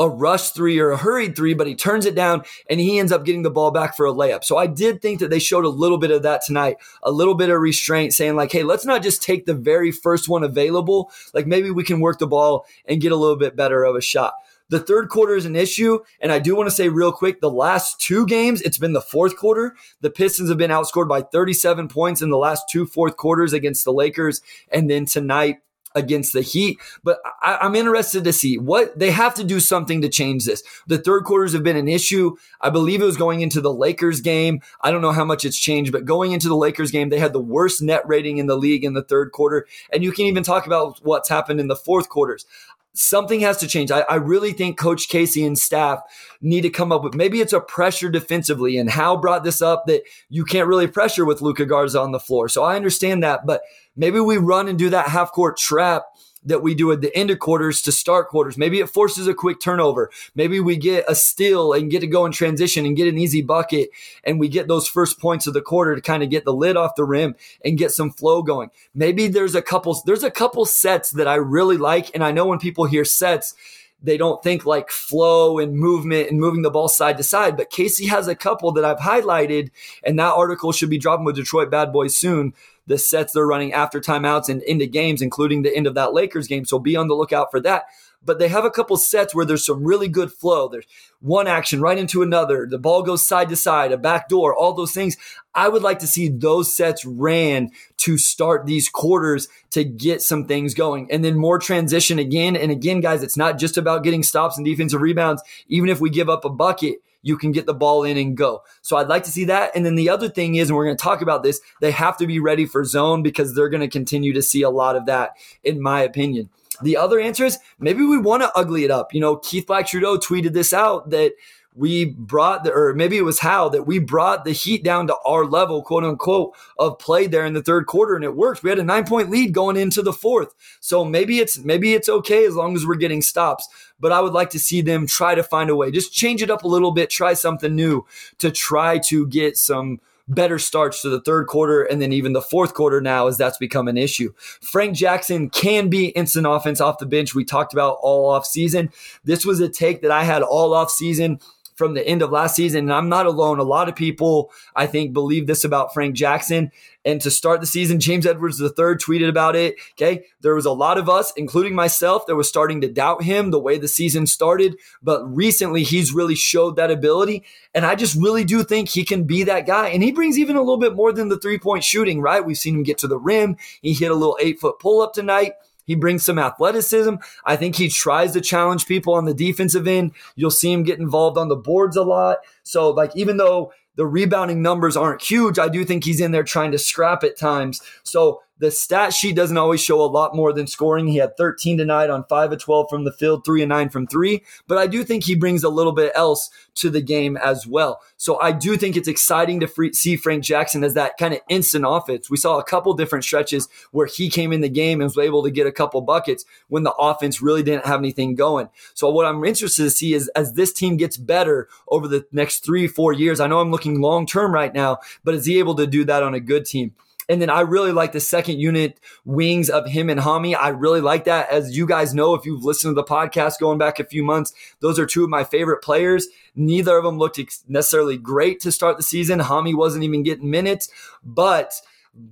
a 0.00 0.08
rush 0.08 0.50
three 0.50 0.78
or 0.78 0.90
a 0.90 0.96
hurried 0.96 1.36
three, 1.36 1.52
but 1.52 1.66
he 1.66 1.74
turns 1.74 2.06
it 2.06 2.14
down 2.14 2.42
and 2.68 2.80
he 2.80 2.98
ends 2.98 3.12
up 3.12 3.24
getting 3.24 3.42
the 3.42 3.50
ball 3.50 3.70
back 3.70 3.94
for 3.94 4.06
a 4.06 4.12
layup. 4.12 4.42
So 4.42 4.56
I 4.56 4.66
did 4.66 5.02
think 5.02 5.20
that 5.20 5.28
they 5.28 5.38
showed 5.38 5.66
a 5.66 5.68
little 5.68 5.98
bit 5.98 6.10
of 6.10 6.22
that 6.22 6.42
tonight, 6.42 6.78
a 7.02 7.12
little 7.12 7.34
bit 7.34 7.50
of 7.50 7.60
restraint, 7.60 8.14
saying 8.14 8.34
like, 8.34 8.50
hey, 8.50 8.62
let's 8.62 8.86
not 8.86 9.02
just 9.02 9.22
take 9.22 9.44
the 9.44 9.54
very 9.54 9.92
first 9.92 10.28
one 10.28 10.42
available. 10.42 11.12
Like 11.34 11.46
maybe 11.46 11.70
we 11.70 11.84
can 11.84 12.00
work 12.00 12.18
the 12.18 12.26
ball 12.26 12.66
and 12.86 13.00
get 13.00 13.12
a 13.12 13.16
little 13.16 13.36
bit 13.36 13.54
better 13.54 13.84
of 13.84 13.94
a 13.94 14.00
shot. 14.00 14.32
The 14.70 14.80
third 14.80 15.08
quarter 15.08 15.34
is 15.34 15.44
an 15.44 15.56
issue. 15.56 15.98
And 16.20 16.32
I 16.32 16.38
do 16.38 16.56
want 16.56 16.68
to 16.68 16.74
say 16.74 16.88
real 16.88 17.12
quick 17.12 17.40
the 17.40 17.50
last 17.50 18.00
two 18.00 18.24
games, 18.24 18.62
it's 18.62 18.78
been 18.78 18.94
the 18.94 19.00
fourth 19.00 19.36
quarter. 19.36 19.74
The 20.00 20.10
Pistons 20.10 20.48
have 20.48 20.58
been 20.58 20.70
outscored 20.70 21.08
by 21.08 21.22
37 21.22 21.88
points 21.88 22.22
in 22.22 22.30
the 22.30 22.38
last 22.38 22.68
two 22.70 22.86
fourth 22.86 23.16
quarters 23.16 23.52
against 23.52 23.84
the 23.84 23.92
Lakers. 23.92 24.40
And 24.72 24.88
then 24.88 25.04
tonight, 25.04 25.58
against 25.94 26.32
the 26.32 26.42
Heat. 26.42 26.78
But 27.02 27.18
I, 27.42 27.58
am 27.66 27.74
interested 27.74 28.24
to 28.24 28.32
see 28.32 28.58
what 28.58 28.98
they 28.98 29.10
have 29.10 29.34
to 29.34 29.44
do 29.44 29.60
something 29.60 30.00
to 30.02 30.08
change 30.08 30.44
this. 30.44 30.62
The 30.86 30.98
third 30.98 31.24
quarters 31.24 31.52
have 31.52 31.62
been 31.62 31.76
an 31.76 31.88
issue. 31.88 32.36
I 32.60 32.70
believe 32.70 33.02
it 33.02 33.06
was 33.06 33.16
going 33.16 33.40
into 33.40 33.60
the 33.60 33.72
Lakers 33.72 34.20
game. 34.20 34.60
I 34.80 34.90
don't 34.90 35.02
know 35.02 35.12
how 35.12 35.24
much 35.24 35.44
it's 35.44 35.58
changed, 35.58 35.92
but 35.92 36.04
going 36.04 36.32
into 36.32 36.48
the 36.48 36.56
Lakers 36.56 36.90
game, 36.90 37.08
they 37.08 37.18
had 37.18 37.32
the 37.32 37.40
worst 37.40 37.82
net 37.82 38.06
rating 38.06 38.38
in 38.38 38.46
the 38.46 38.56
league 38.56 38.84
in 38.84 38.94
the 38.94 39.02
third 39.02 39.32
quarter. 39.32 39.66
And 39.92 40.02
you 40.04 40.12
can 40.12 40.26
even 40.26 40.42
talk 40.42 40.66
about 40.66 41.00
what's 41.02 41.28
happened 41.28 41.60
in 41.60 41.68
the 41.68 41.76
fourth 41.76 42.08
quarters 42.08 42.46
something 42.94 43.40
has 43.40 43.58
to 43.58 43.66
change. 43.66 43.90
I, 43.90 44.00
I, 44.00 44.16
really 44.16 44.52
think 44.52 44.78
Coach 44.78 45.08
Casey 45.08 45.44
and 45.44 45.58
staff 45.58 46.00
need 46.40 46.62
to 46.62 46.70
come 46.70 46.90
up 46.90 47.04
with 47.04 47.14
maybe 47.14 47.40
it's 47.40 47.52
a 47.52 47.60
pressure 47.60 48.10
defensively. 48.10 48.76
And 48.78 48.90
Hal 48.90 49.16
brought 49.16 49.44
this 49.44 49.62
up 49.62 49.86
that 49.86 50.02
you 50.28 50.44
can't 50.44 50.66
really 50.66 50.86
pressure 50.86 51.24
with 51.24 51.40
Luka 51.40 51.66
Garza 51.66 52.00
on 52.00 52.12
the 52.12 52.20
floor. 52.20 52.48
So 52.48 52.64
I 52.64 52.76
understand 52.76 53.22
that, 53.22 53.46
but 53.46 53.62
maybe 53.96 54.20
we 54.20 54.38
run 54.38 54.68
and 54.68 54.78
do 54.78 54.90
that 54.90 55.08
half 55.08 55.32
court 55.32 55.56
trap 55.56 56.04
that 56.44 56.62
we 56.62 56.74
do 56.74 56.90
at 56.92 57.00
the 57.00 57.14
end 57.16 57.30
of 57.30 57.38
quarters 57.38 57.82
to 57.82 57.92
start 57.92 58.28
quarters. 58.28 58.56
Maybe 58.56 58.80
it 58.80 58.88
forces 58.88 59.26
a 59.26 59.34
quick 59.34 59.60
turnover. 59.60 60.10
Maybe 60.34 60.60
we 60.60 60.76
get 60.76 61.04
a 61.08 61.14
steal 61.14 61.72
and 61.72 61.90
get 61.90 62.00
to 62.00 62.06
go 62.06 62.24
in 62.24 62.32
transition 62.32 62.86
and 62.86 62.96
get 62.96 63.08
an 63.08 63.18
easy 63.18 63.42
bucket 63.42 63.90
and 64.24 64.40
we 64.40 64.48
get 64.48 64.68
those 64.68 64.88
first 64.88 65.18
points 65.20 65.46
of 65.46 65.54
the 65.54 65.60
quarter 65.60 65.94
to 65.94 66.00
kind 66.00 66.22
of 66.22 66.30
get 66.30 66.44
the 66.44 66.54
lid 66.54 66.76
off 66.76 66.94
the 66.96 67.04
rim 67.04 67.34
and 67.64 67.78
get 67.78 67.92
some 67.92 68.10
flow 68.10 68.42
going. 68.42 68.70
Maybe 68.94 69.28
there's 69.28 69.54
a 69.54 69.62
couple 69.62 70.00
there's 70.06 70.24
a 70.24 70.30
couple 70.30 70.64
sets 70.64 71.10
that 71.10 71.28
I 71.28 71.34
really 71.34 71.76
like 71.76 72.10
and 72.14 72.24
I 72.24 72.32
know 72.32 72.46
when 72.46 72.58
people 72.58 72.86
hear 72.86 73.04
sets 73.04 73.54
they 74.02 74.16
don't 74.16 74.42
think 74.42 74.64
like 74.64 74.90
flow 74.90 75.58
and 75.58 75.74
movement 75.74 76.30
and 76.30 76.40
moving 76.40 76.62
the 76.62 76.70
ball 76.70 76.88
side 76.88 77.16
to 77.18 77.22
side. 77.22 77.56
But 77.56 77.70
Casey 77.70 78.06
has 78.06 78.28
a 78.28 78.34
couple 78.34 78.72
that 78.72 78.84
I've 78.84 78.98
highlighted, 78.98 79.70
and 80.02 80.18
that 80.18 80.34
article 80.34 80.72
should 80.72 80.90
be 80.90 80.98
dropping 80.98 81.24
with 81.24 81.36
Detroit 81.36 81.70
Bad 81.70 81.92
Boys 81.92 82.16
soon 82.16 82.54
the 82.86 82.98
sets 82.98 83.32
they're 83.32 83.46
running 83.46 83.72
after 83.72 84.00
timeouts 84.00 84.48
and 84.48 84.62
into 84.62 84.86
games, 84.86 85.22
including 85.22 85.62
the 85.62 85.74
end 85.74 85.86
of 85.86 85.94
that 85.94 86.12
Lakers 86.12 86.48
game. 86.48 86.64
So 86.64 86.78
be 86.78 86.96
on 86.96 87.08
the 87.08 87.14
lookout 87.14 87.50
for 87.50 87.60
that. 87.60 87.84
But 88.24 88.38
they 88.38 88.48
have 88.48 88.64
a 88.64 88.70
couple 88.70 88.96
sets 88.96 89.34
where 89.34 89.46
there's 89.46 89.64
some 89.64 89.82
really 89.82 90.08
good 90.08 90.30
flow. 90.30 90.68
There's 90.68 90.86
one 91.20 91.46
action 91.46 91.80
right 91.80 91.96
into 91.96 92.22
another. 92.22 92.66
The 92.66 92.78
ball 92.78 93.02
goes 93.02 93.26
side 93.26 93.48
to 93.48 93.56
side, 93.56 93.92
a 93.92 93.98
back 93.98 94.28
door, 94.28 94.54
all 94.54 94.74
those 94.74 94.92
things. 94.92 95.16
I 95.54 95.68
would 95.68 95.82
like 95.82 95.98
to 96.00 96.06
see 96.06 96.28
those 96.28 96.74
sets 96.74 97.04
ran 97.04 97.70
to 97.98 98.18
start 98.18 98.66
these 98.66 98.88
quarters 98.88 99.48
to 99.70 99.84
get 99.84 100.22
some 100.22 100.46
things 100.46 100.74
going. 100.74 101.10
And 101.10 101.24
then 101.24 101.36
more 101.36 101.58
transition 101.58 102.18
again. 102.18 102.56
And 102.56 102.70
again, 102.70 103.00
guys, 103.00 103.22
it's 103.22 103.36
not 103.36 103.58
just 103.58 103.78
about 103.78 104.04
getting 104.04 104.22
stops 104.22 104.56
and 104.56 104.66
defensive 104.66 105.00
rebounds. 105.00 105.42
Even 105.68 105.88
if 105.88 106.00
we 106.00 106.10
give 106.10 106.28
up 106.28 106.44
a 106.44 106.50
bucket, 106.50 106.98
you 107.22 107.36
can 107.36 107.52
get 107.52 107.66
the 107.66 107.74
ball 107.74 108.04
in 108.04 108.16
and 108.16 108.36
go. 108.36 108.62
So 108.82 108.96
I'd 108.96 109.08
like 109.08 109.24
to 109.24 109.30
see 109.30 109.44
that. 109.44 109.72
And 109.74 109.84
then 109.84 109.94
the 109.94 110.08
other 110.08 110.28
thing 110.28 110.54
is, 110.54 110.70
and 110.70 110.76
we're 110.76 110.86
going 110.86 110.96
to 110.96 111.02
talk 111.02 111.20
about 111.20 111.42
this, 111.42 111.60
they 111.80 111.90
have 111.90 112.16
to 112.18 112.26
be 112.26 112.40
ready 112.40 112.66
for 112.66 112.84
zone 112.84 113.22
because 113.22 113.54
they're 113.54 113.68
going 113.68 113.82
to 113.82 113.88
continue 113.88 114.32
to 114.32 114.42
see 114.42 114.62
a 114.62 114.70
lot 114.70 114.96
of 114.96 115.06
that, 115.06 115.32
in 115.62 115.82
my 115.82 116.02
opinion. 116.02 116.50
The 116.82 116.96
other 116.96 117.20
answer 117.20 117.44
is 117.44 117.58
maybe 117.78 118.04
we 118.04 118.18
want 118.18 118.42
to 118.42 118.52
ugly 118.54 118.84
it 118.84 118.90
up. 118.90 119.14
You 119.14 119.20
know, 119.20 119.36
Keith 119.36 119.66
Black 119.66 119.86
Trudeau 119.86 120.18
tweeted 120.18 120.52
this 120.52 120.72
out 120.72 121.10
that 121.10 121.32
we 121.74 122.04
brought 122.04 122.64
the, 122.64 122.72
or 122.72 122.94
maybe 122.94 123.16
it 123.16 123.22
was 123.22 123.38
how 123.38 123.68
that 123.68 123.86
we 123.86 123.98
brought 124.00 124.44
the 124.44 124.52
Heat 124.52 124.82
down 124.82 125.06
to 125.06 125.16
our 125.24 125.44
level, 125.44 125.82
quote 125.82 126.04
unquote, 126.04 126.54
of 126.78 126.98
play 126.98 127.26
there 127.26 127.46
in 127.46 127.52
the 127.52 127.62
third 127.62 127.86
quarter, 127.86 128.16
and 128.16 128.24
it 128.24 128.34
worked. 128.34 128.62
We 128.62 128.70
had 128.70 128.80
a 128.80 128.84
nine 128.84 129.06
point 129.06 129.30
lead 129.30 129.54
going 129.54 129.76
into 129.76 130.02
the 130.02 130.12
fourth, 130.12 130.54
so 130.80 131.04
maybe 131.04 131.38
it's 131.38 131.58
maybe 131.58 131.94
it's 131.94 132.08
okay 132.08 132.44
as 132.44 132.56
long 132.56 132.74
as 132.74 132.84
we're 132.84 132.96
getting 132.96 133.22
stops. 133.22 133.68
But 134.00 134.12
I 134.12 134.20
would 134.20 134.32
like 134.32 134.50
to 134.50 134.58
see 134.58 134.80
them 134.82 135.06
try 135.06 135.34
to 135.34 135.42
find 135.42 135.70
a 135.70 135.76
way, 135.76 135.90
just 135.90 136.12
change 136.12 136.42
it 136.42 136.50
up 136.50 136.64
a 136.64 136.68
little 136.68 136.90
bit, 136.90 137.08
try 137.08 137.34
something 137.34 137.74
new 137.74 138.04
to 138.38 138.50
try 138.50 138.98
to 139.06 139.26
get 139.28 139.56
some 139.56 140.00
better 140.28 140.58
starts 140.58 141.02
to 141.02 141.08
the 141.08 141.20
third 141.20 141.46
quarter 141.46 141.82
and 141.82 142.00
then 142.00 142.12
even 142.12 142.32
the 142.32 142.42
fourth 142.42 142.74
quarter 142.74 143.00
now 143.00 143.26
as 143.26 143.36
that's 143.36 143.58
become 143.58 143.88
an 143.88 143.96
issue. 143.96 144.32
Frank 144.60 144.96
Jackson 144.96 145.50
can 145.50 145.88
be 145.88 146.08
instant 146.08 146.46
offense 146.46 146.80
off 146.80 146.98
the 146.98 147.06
bench. 147.06 147.34
We 147.34 147.44
talked 147.44 147.72
about 147.72 147.98
all 148.00 148.30
off 148.30 148.46
season. 148.46 148.90
This 149.24 149.44
was 149.44 149.60
a 149.60 149.68
take 149.68 150.02
that 150.02 150.10
I 150.10 150.24
had 150.24 150.42
all 150.42 150.74
off 150.74 150.90
season 150.90 151.40
from 151.80 151.94
the 151.94 152.06
end 152.06 152.20
of 152.20 152.30
last 152.30 152.54
season. 152.54 152.80
And 152.80 152.92
I'm 152.92 153.08
not 153.08 153.24
alone. 153.24 153.58
A 153.58 153.62
lot 153.62 153.88
of 153.88 153.96
people, 153.96 154.52
I 154.76 154.86
think, 154.86 155.14
believe 155.14 155.46
this 155.46 155.64
about 155.64 155.94
Frank 155.94 156.14
Jackson. 156.14 156.70
And 157.06 157.18
to 157.22 157.30
start 157.30 157.62
the 157.62 157.66
season, 157.66 158.00
James 158.00 158.26
Edwards 158.26 158.60
III 158.60 158.68
tweeted 158.68 159.30
about 159.30 159.56
it. 159.56 159.76
Okay. 159.92 160.26
There 160.42 160.54
was 160.54 160.66
a 160.66 160.72
lot 160.72 160.98
of 160.98 161.08
us, 161.08 161.32
including 161.38 161.74
myself, 161.74 162.26
that 162.26 162.36
was 162.36 162.50
starting 162.50 162.82
to 162.82 162.92
doubt 162.92 163.22
him 163.22 163.50
the 163.50 163.58
way 163.58 163.78
the 163.78 163.88
season 163.88 164.26
started. 164.26 164.76
But 165.02 165.24
recently, 165.24 165.82
he's 165.82 166.12
really 166.12 166.34
showed 166.34 166.76
that 166.76 166.90
ability. 166.90 167.44
And 167.74 167.86
I 167.86 167.94
just 167.94 168.20
really 168.20 168.44
do 168.44 168.62
think 168.62 168.90
he 168.90 169.02
can 169.02 169.24
be 169.24 169.42
that 169.44 169.66
guy. 169.66 169.88
And 169.88 170.02
he 170.02 170.12
brings 170.12 170.38
even 170.38 170.56
a 170.56 170.60
little 170.60 170.76
bit 170.76 170.94
more 170.94 171.12
than 171.14 171.30
the 171.30 171.38
three 171.38 171.58
point 171.58 171.82
shooting, 171.82 172.20
right? 172.20 172.44
We've 172.44 172.58
seen 172.58 172.74
him 172.74 172.82
get 172.82 172.98
to 172.98 173.08
the 173.08 173.18
rim. 173.18 173.56
He 173.80 173.94
hit 173.94 174.10
a 174.10 174.14
little 174.14 174.36
eight 174.38 174.60
foot 174.60 174.78
pull 174.78 175.00
up 175.00 175.14
tonight. 175.14 175.54
He 175.90 175.96
brings 175.96 176.24
some 176.24 176.38
athleticism. 176.38 177.16
I 177.44 177.56
think 177.56 177.74
he 177.74 177.88
tries 177.88 178.30
to 178.34 178.40
challenge 178.40 178.86
people 178.86 179.14
on 179.14 179.24
the 179.24 179.34
defensive 179.34 179.88
end. 179.88 180.12
You'll 180.36 180.52
see 180.52 180.72
him 180.72 180.84
get 180.84 181.00
involved 181.00 181.36
on 181.36 181.48
the 181.48 181.56
boards 181.56 181.96
a 181.96 182.04
lot. 182.04 182.38
So, 182.62 182.90
like, 182.90 183.10
even 183.16 183.38
though 183.38 183.72
the 183.96 184.06
rebounding 184.06 184.62
numbers 184.62 184.96
aren't 184.96 185.20
huge, 185.20 185.58
I 185.58 185.68
do 185.68 185.84
think 185.84 186.04
he's 186.04 186.20
in 186.20 186.30
there 186.30 186.44
trying 186.44 186.70
to 186.70 186.78
scrap 186.78 187.24
at 187.24 187.36
times. 187.36 187.82
So, 188.04 188.40
the 188.60 188.70
stat 188.70 189.12
sheet 189.14 189.34
doesn't 189.34 189.56
always 189.56 189.82
show 189.82 190.00
a 190.02 190.06
lot 190.06 190.36
more 190.36 190.52
than 190.52 190.66
scoring. 190.66 191.08
He 191.08 191.16
had 191.16 191.36
13 191.36 191.78
tonight 191.78 192.10
on 192.10 192.24
5 192.24 192.52
of 192.52 192.58
12 192.60 192.88
from 192.90 193.04
the 193.04 193.12
field, 193.12 193.44
3 193.44 193.62
and 193.62 193.70
9 193.70 193.88
from 193.88 194.06
3, 194.06 194.42
but 194.68 194.78
I 194.78 194.86
do 194.86 195.02
think 195.02 195.24
he 195.24 195.34
brings 195.34 195.64
a 195.64 195.70
little 195.70 195.92
bit 195.92 196.12
else 196.14 196.50
to 196.76 196.90
the 196.90 197.00
game 197.00 197.36
as 197.38 197.66
well. 197.66 198.00
So 198.18 198.38
I 198.40 198.52
do 198.52 198.76
think 198.76 198.96
it's 198.96 199.08
exciting 199.08 199.60
to 199.60 199.66
free, 199.66 199.92
see 199.94 200.16
Frank 200.16 200.44
Jackson 200.44 200.84
as 200.84 200.94
that 200.94 201.16
kind 201.16 201.32
of 201.32 201.40
instant 201.48 201.84
offense. 201.88 202.30
We 202.30 202.36
saw 202.36 202.58
a 202.58 202.64
couple 202.64 202.92
different 202.92 203.24
stretches 203.24 203.68
where 203.92 204.06
he 204.06 204.28
came 204.28 204.52
in 204.52 204.60
the 204.60 204.68
game 204.68 205.00
and 205.00 205.08
was 205.08 205.18
able 205.18 205.42
to 205.42 205.50
get 205.50 205.66
a 205.66 205.72
couple 205.72 206.00
buckets 206.02 206.44
when 206.68 206.82
the 206.82 206.92
offense 206.92 207.40
really 207.40 207.62
didn't 207.62 207.86
have 207.86 207.98
anything 207.98 208.34
going. 208.34 208.68
So 208.92 209.08
what 209.08 209.26
I'm 209.26 209.42
interested 209.44 209.84
to 209.84 209.90
see 209.90 210.12
is 210.12 210.28
as 210.36 210.52
this 210.52 210.72
team 210.72 210.98
gets 210.98 211.16
better 211.16 211.68
over 211.88 212.06
the 212.06 212.26
next 212.30 212.64
3 212.64 212.86
4 212.86 213.14
years. 213.14 213.40
I 213.40 213.46
know 213.46 213.60
I'm 213.60 213.70
looking 213.70 214.02
long 214.02 214.26
term 214.26 214.52
right 214.52 214.74
now, 214.74 214.98
but 215.24 215.34
is 215.34 215.46
he 215.46 215.58
able 215.58 215.74
to 215.76 215.86
do 215.86 216.04
that 216.04 216.22
on 216.22 216.34
a 216.34 216.40
good 216.40 216.66
team? 216.66 216.94
And 217.30 217.40
then 217.40 217.48
I 217.48 217.60
really 217.60 217.92
like 217.92 218.10
the 218.10 218.18
second 218.18 218.58
unit 218.58 218.98
wings 219.24 219.70
of 219.70 219.86
him 219.86 220.10
and 220.10 220.18
Hami. 220.18 220.56
I 220.60 220.70
really 220.70 221.00
like 221.00 221.26
that. 221.26 221.48
As 221.48 221.76
you 221.76 221.86
guys 221.86 222.12
know, 222.12 222.34
if 222.34 222.44
you've 222.44 222.64
listened 222.64 222.90
to 222.90 222.94
the 222.96 223.04
podcast 223.04 223.60
going 223.60 223.78
back 223.78 224.00
a 224.00 224.04
few 224.04 224.24
months, 224.24 224.52
those 224.80 224.98
are 224.98 225.06
two 225.06 225.22
of 225.22 225.30
my 225.30 225.44
favorite 225.44 225.80
players. 225.80 226.26
Neither 226.56 226.98
of 226.98 227.04
them 227.04 227.18
looked 227.18 227.38
necessarily 227.68 228.18
great 228.18 228.58
to 228.60 228.72
start 228.72 228.96
the 228.96 229.04
season. 229.04 229.38
Hami 229.38 229.76
wasn't 229.76 230.02
even 230.02 230.24
getting 230.24 230.50
minutes, 230.50 230.90
but 231.22 231.72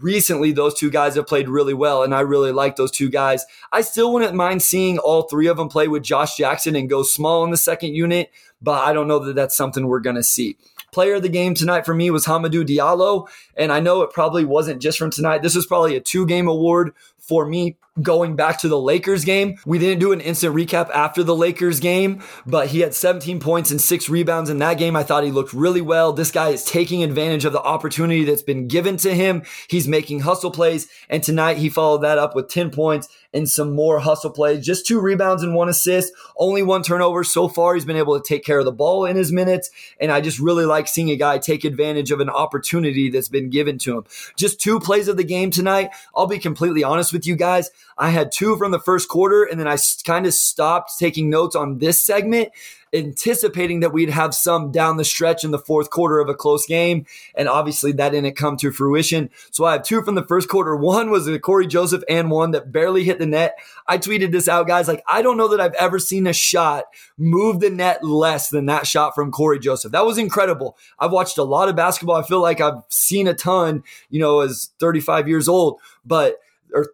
recently 0.01 0.51
those 0.51 0.75
two 0.75 0.91
guys 0.91 1.15
have 1.15 1.29
played 1.29 1.49
really 1.49 1.73
well 1.73 2.03
and 2.03 2.13
i 2.13 2.19
really 2.19 2.51
like 2.51 2.75
those 2.75 2.91
two 2.91 3.09
guys 3.09 3.47
i 3.71 3.81
still 3.81 4.13
wouldn't 4.13 4.35
mind 4.35 4.61
seeing 4.61 4.99
all 4.99 5.23
three 5.23 5.47
of 5.47 5.57
them 5.57 5.69
play 5.69 5.87
with 5.87 6.03
josh 6.03 6.37
jackson 6.37 6.75
and 6.75 6.91
go 6.91 7.05
small 7.05 7.45
in 7.45 7.53
the 7.53 7.57
second 7.57 7.95
unit 7.95 8.29
but 8.61 8.83
i 8.83 8.93
don't 8.93 9.07
know 9.07 9.21
that 9.21 9.37
that's 9.37 9.57
something 9.57 9.87
we're 9.87 10.01
going 10.01 10.17
to 10.17 10.23
see 10.23 10.57
Player 10.93 11.17
of 11.17 11.23
the 11.23 11.29
game 11.29 11.55
tonight 11.55 11.85
for 11.85 11.95
me 11.95 12.11
was 12.11 12.27
Hamidou 12.27 12.67
Diallo. 12.67 13.29
And 13.57 13.73
I 13.73 13.81
know 13.81 14.03
it 14.03 14.13
probably 14.13 14.45
wasn't 14.45 14.83
just 14.83 14.99
from 14.99 15.11
tonight. 15.11 15.43
This 15.43 15.55
was 15.55 15.67
probably 15.67 15.97
a 15.97 16.01
two 16.01 16.27
game 16.27 16.49
award 16.49 16.93
for 17.19 17.47
me 17.47 17.77
going 18.03 18.37
back 18.37 18.59
to 18.61 18.69
the 18.69 18.79
Lakers 18.79 19.25
game. 19.25 19.59
We 19.67 19.79
didn't 19.79 20.01
do 20.01 20.13
an 20.13 20.21
instant 20.21 20.55
recap 20.55 20.91
after 20.91 21.23
the 21.23 21.35
Lakers 21.35 21.81
game, 21.81 22.23
but 22.47 22.69
he 22.69 22.81
had 22.81 22.95
17 22.95 23.41
points 23.41 23.71
and 23.71 23.81
six 23.81 24.09
rebounds 24.09 24.51
in 24.51 24.59
that 24.59 24.79
game. 24.79 24.97
I 24.97 25.03
thought 25.03 25.25
he 25.25 25.31
looked 25.31 25.53
really 25.53 25.81
well. 25.81 26.13
This 26.13 26.31
guy 26.31 26.51
is 26.51 26.65
taking 26.65 27.03
advantage 27.03 27.45
of 27.45 27.53
the 27.53 27.63
opportunity 27.63 28.25
that's 28.25 28.43
been 28.43 28.69
given 28.69 28.97
to 28.99 29.15
him. 29.15 29.43
He's 29.69 29.89
making 29.89 30.21
hustle 30.21 30.51
plays. 30.51 30.89
And 31.09 31.23
tonight 31.23 31.59
he 31.59 31.69
followed 31.69 32.03
that 32.03 32.19
up 32.19 32.35
with 32.35 32.49
10 32.49 32.71
points 32.71 33.09
and 33.35 33.49
some 33.49 33.75
more 33.75 33.99
hustle 33.99 34.31
plays. 34.31 34.65
Just 34.65 34.87
two 34.87 35.01
rebounds 35.01 35.43
and 35.43 35.55
one 35.55 35.69
assist, 35.69 36.13
only 36.37 36.63
one 36.63 36.83
turnover 36.83 37.25
so 37.25 37.49
far. 37.49 37.75
He's 37.75 37.85
been 37.85 37.97
able 37.97 38.19
to 38.19 38.27
take 38.27 38.45
care 38.45 38.59
of 38.59 38.65
the 38.65 38.73
ball 38.73 39.05
in 39.05 39.17
his 39.17 39.33
minutes. 39.33 39.71
And 40.01 40.11
I 40.11 40.21
just 40.21 40.39
really 40.39 40.65
like 40.65 40.89
seeing 40.89 41.11
a 41.11 41.17
guy 41.17 41.39
take 41.39 41.65
advantage 41.65 42.11
of 42.11 42.21
an 42.21 42.31
opportunity 42.31 43.11
that's 43.11 43.29
been 43.29 43.51
given 43.51 43.79
to 43.79 43.99
him. 43.99 44.05
Just 44.37 44.61
two 44.61 44.81
plays 44.81 45.09
of 45.09 45.17
the 45.17 45.25
game 45.25 45.51
tonight. 45.51 45.91
I'll 46.15 46.27
be 46.27 46.39
completely 46.39 46.85
honest 46.85 47.13
with 47.13 47.27
you 47.27 47.37
guys. 47.37 47.71
I 47.99 48.11
had 48.11 48.31
two 48.31 48.57
from 48.57 48.71
the 48.71 48.79
first 48.79 49.09
quarter, 49.09 49.43
and 49.43 49.59
then 49.59 49.67
I 49.67 49.77
kind 50.05 50.27
of 50.27 50.33
stopped 50.33 50.93
taking 50.99 51.29
notes 51.29 51.57
on 51.57 51.79
this 51.79 52.01
segment, 52.01 52.51
anticipating 52.93 53.81
that 53.81 53.93
we'd 53.93 54.11
have 54.11 54.35
some 54.35 54.71
down 54.71 54.97
the 54.97 55.05
stretch 55.05 55.43
in 55.43 55.51
the 55.51 55.59
fourth 55.59 55.91
quarter 55.91 56.21
of 56.21 56.29
a 56.29 56.35
close 56.35 56.65
game. 56.65 57.07
And 57.35 57.49
obviously, 57.49 57.91
that 57.93 58.11
didn't 58.11 58.37
come 58.37 58.57
to 58.59 58.71
fruition. 58.71 59.31
So 59.51 59.65
I 59.65 59.73
have 59.73 59.83
two 59.83 60.03
from 60.03 60.15
the 60.15 60.25
first 60.25 60.49
quarter. 60.49 60.77
One 60.77 61.11
was 61.11 61.27
a 61.27 61.39
Cory 61.41 61.67
Joseph 61.67 62.05
and 62.09 62.31
one 62.31 62.53
that 62.53 62.71
barely 62.71 63.03
hit 63.03 63.19
the 63.19 63.27
net. 63.27 63.59
I 63.87 63.99
tweeted 63.99 64.31
this 64.31 64.49
out, 64.49 64.69
guys. 64.69 64.87
Like, 64.87 65.03
I 65.09 65.21
don't 65.21 65.37
know 65.37 65.49
that 65.49 65.61
I've 65.61 65.75
ever 65.75 65.99
seen 65.99 66.27
a 66.27 66.33
shot 66.33 66.85
move 67.17 67.59
the 67.59 67.71
net 67.71 68.05
less 68.05 68.49
than 68.49 68.67
that 68.67 68.87
shot 68.87 69.15
from 69.15 69.33
Cory 69.33 69.59
Joseph. 69.59 69.93
That 69.93 70.07
was 70.07 70.19
incredible. 70.19 70.77
I've 71.01 71.13
watched 71.13 71.39
a 71.39 71.45
lot 71.45 71.69
of 71.69 71.77
basketball. 71.77 72.17
I 72.17 72.23
feel 72.23 72.41
like 72.41 72.61
I've 72.61 72.83
seen 72.91 73.27
a 73.27 73.35
ton, 73.35 73.83
you 74.09 74.21
know, 74.21 74.41
as 74.41 74.71
35 74.79 75.29
years 75.29 75.49
old, 75.49 75.81
but 76.07 76.37
or 76.73 76.87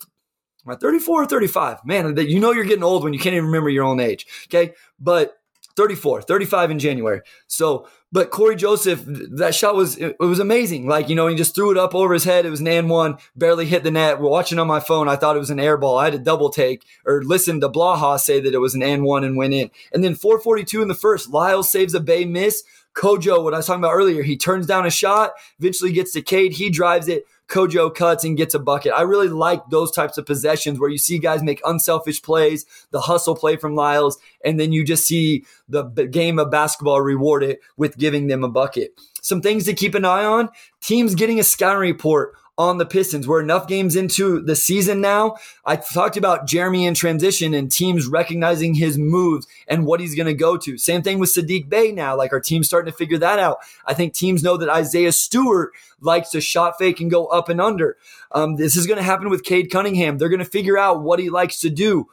I 0.66 0.76
34 0.76 1.22
or 1.22 1.26
35? 1.26 1.84
Man, 1.84 2.16
you 2.16 2.40
know 2.40 2.52
you're 2.52 2.64
getting 2.64 2.84
old 2.84 3.04
when 3.04 3.12
you 3.12 3.18
can't 3.18 3.34
even 3.34 3.46
remember 3.46 3.70
your 3.70 3.84
own 3.84 4.00
age. 4.00 4.26
Okay. 4.48 4.74
But 4.98 5.38
34, 5.76 6.22
35 6.22 6.70
in 6.70 6.78
January. 6.78 7.20
So, 7.46 7.88
but 8.12 8.30
cory 8.30 8.54
Joseph, 8.54 9.02
that 9.06 9.54
shot 9.54 9.74
was 9.74 9.96
it, 9.96 10.16
was 10.20 10.38
amazing. 10.38 10.86
Like, 10.86 11.08
you 11.08 11.16
know, 11.16 11.26
he 11.26 11.34
just 11.34 11.54
threw 11.54 11.72
it 11.72 11.76
up 11.76 11.94
over 11.94 12.14
his 12.14 12.22
head. 12.22 12.46
It 12.46 12.50
was 12.50 12.60
an 12.60 12.68
and 12.68 12.88
one, 12.88 13.18
barely 13.34 13.66
hit 13.66 13.82
the 13.82 13.90
net. 13.90 14.20
We're 14.20 14.30
watching 14.30 14.60
on 14.60 14.68
my 14.68 14.78
phone. 14.78 15.08
I 15.08 15.16
thought 15.16 15.34
it 15.34 15.40
was 15.40 15.50
an 15.50 15.58
air 15.58 15.76
ball. 15.76 15.98
I 15.98 16.04
had 16.04 16.14
a 16.14 16.18
double 16.18 16.50
take 16.50 16.84
or 17.04 17.22
listen 17.24 17.60
to 17.60 17.68
Blaha 17.68 18.20
say 18.20 18.38
that 18.40 18.54
it 18.54 18.58
was 18.58 18.76
an 18.76 18.82
and 18.82 19.02
one 19.02 19.24
and 19.24 19.36
went 19.36 19.54
in. 19.54 19.70
And 19.92 20.04
then 20.04 20.14
442 20.14 20.80
in 20.80 20.88
the 20.88 20.94
first. 20.94 21.30
lyle 21.30 21.64
saves 21.64 21.94
a 21.94 22.00
Bey 22.00 22.24
miss. 22.24 22.62
Kojo, 22.94 23.42
what 23.42 23.54
I 23.54 23.56
was 23.56 23.66
talking 23.66 23.82
about 23.82 23.94
earlier, 23.94 24.22
he 24.22 24.36
turns 24.36 24.66
down 24.66 24.86
a 24.86 24.90
shot, 24.90 25.32
eventually 25.58 25.92
gets 25.92 26.12
to 26.12 26.22
Cade. 26.22 26.52
He 26.52 26.70
drives 26.70 27.08
it. 27.08 27.24
Kojo 27.48 27.94
cuts 27.94 28.24
and 28.24 28.36
gets 28.36 28.54
a 28.54 28.58
bucket. 28.58 28.92
I 28.94 29.02
really 29.02 29.28
like 29.28 29.68
those 29.70 29.90
types 29.90 30.18
of 30.18 30.26
possessions 30.26 30.80
where 30.80 30.90
you 30.90 30.98
see 30.98 31.18
guys 31.18 31.42
make 31.42 31.60
unselfish 31.64 32.22
plays, 32.22 32.64
the 32.90 33.02
hustle 33.02 33.36
play 33.36 33.56
from 33.56 33.74
Lyles, 33.74 34.18
and 34.44 34.58
then 34.58 34.72
you 34.72 34.84
just 34.84 35.06
see 35.06 35.44
the 35.68 35.84
game 35.84 36.38
of 36.38 36.50
basketball 36.50 37.00
rewarded 37.00 37.58
with 37.76 37.98
giving 37.98 38.28
them 38.28 38.44
a 38.44 38.48
bucket. 38.48 38.98
Some 39.20 39.40
things 39.40 39.64
to 39.64 39.74
keep 39.74 39.94
an 39.94 40.04
eye 40.04 40.24
on 40.24 40.50
teams 40.80 41.14
getting 41.14 41.40
a 41.40 41.44
scouting 41.44 41.80
report 41.80 42.34
on 42.56 42.78
the 42.78 42.86
Pistons. 42.86 43.26
We're 43.26 43.42
enough 43.42 43.66
games 43.66 43.96
into 43.96 44.40
the 44.40 44.54
season 44.54 45.00
now. 45.00 45.36
I 45.64 45.76
talked 45.76 46.16
about 46.16 46.46
Jerami 46.46 46.86
in 46.86 46.94
transition 46.94 47.52
and 47.52 47.70
teams 47.70 48.06
recognizing 48.06 48.74
his 48.74 48.96
moves 48.96 49.46
and 49.66 49.84
what 49.86 49.98
he's 49.98 50.14
going 50.14 50.26
to 50.26 50.34
go 50.34 50.56
to. 50.58 50.78
Same 50.78 51.02
thing 51.02 51.18
with 51.18 51.30
Saddiq 51.30 51.68
Bey 51.68 51.90
now. 51.90 52.16
Like 52.16 52.32
our 52.32 52.40
team's 52.40 52.68
starting 52.68 52.92
to 52.92 52.96
figure 52.96 53.18
that 53.18 53.40
out. 53.40 53.58
I 53.86 53.94
think 53.94 54.14
teams 54.14 54.42
know 54.42 54.56
that 54.56 54.68
Isaiah 54.68 55.10
Stewart 55.10 55.72
likes 56.00 56.30
to 56.30 56.40
shot 56.40 56.74
fake 56.78 57.00
and 57.00 57.10
go 57.10 57.26
up 57.26 57.48
and 57.48 57.60
under. 57.60 57.96
Um, 58.30 58.56
this 58.56 58.76
is 58.76 58.86
going 58.86 58.98
to 58.98 59.02
happen 59.02 59.30
with 59.30 59.42
Cade 59.42 59.70
Cunningham. 59.70 60.18
They're 60.18 60.28
going 60.28 60.38
to 60.38 60.44
figure 60.44 60.78
out 60.78 61.02
what 61.02 61.18
he 61.18 61.30
likes 61.30 61.58
to 61.60 61.70
do. 61.70 62.08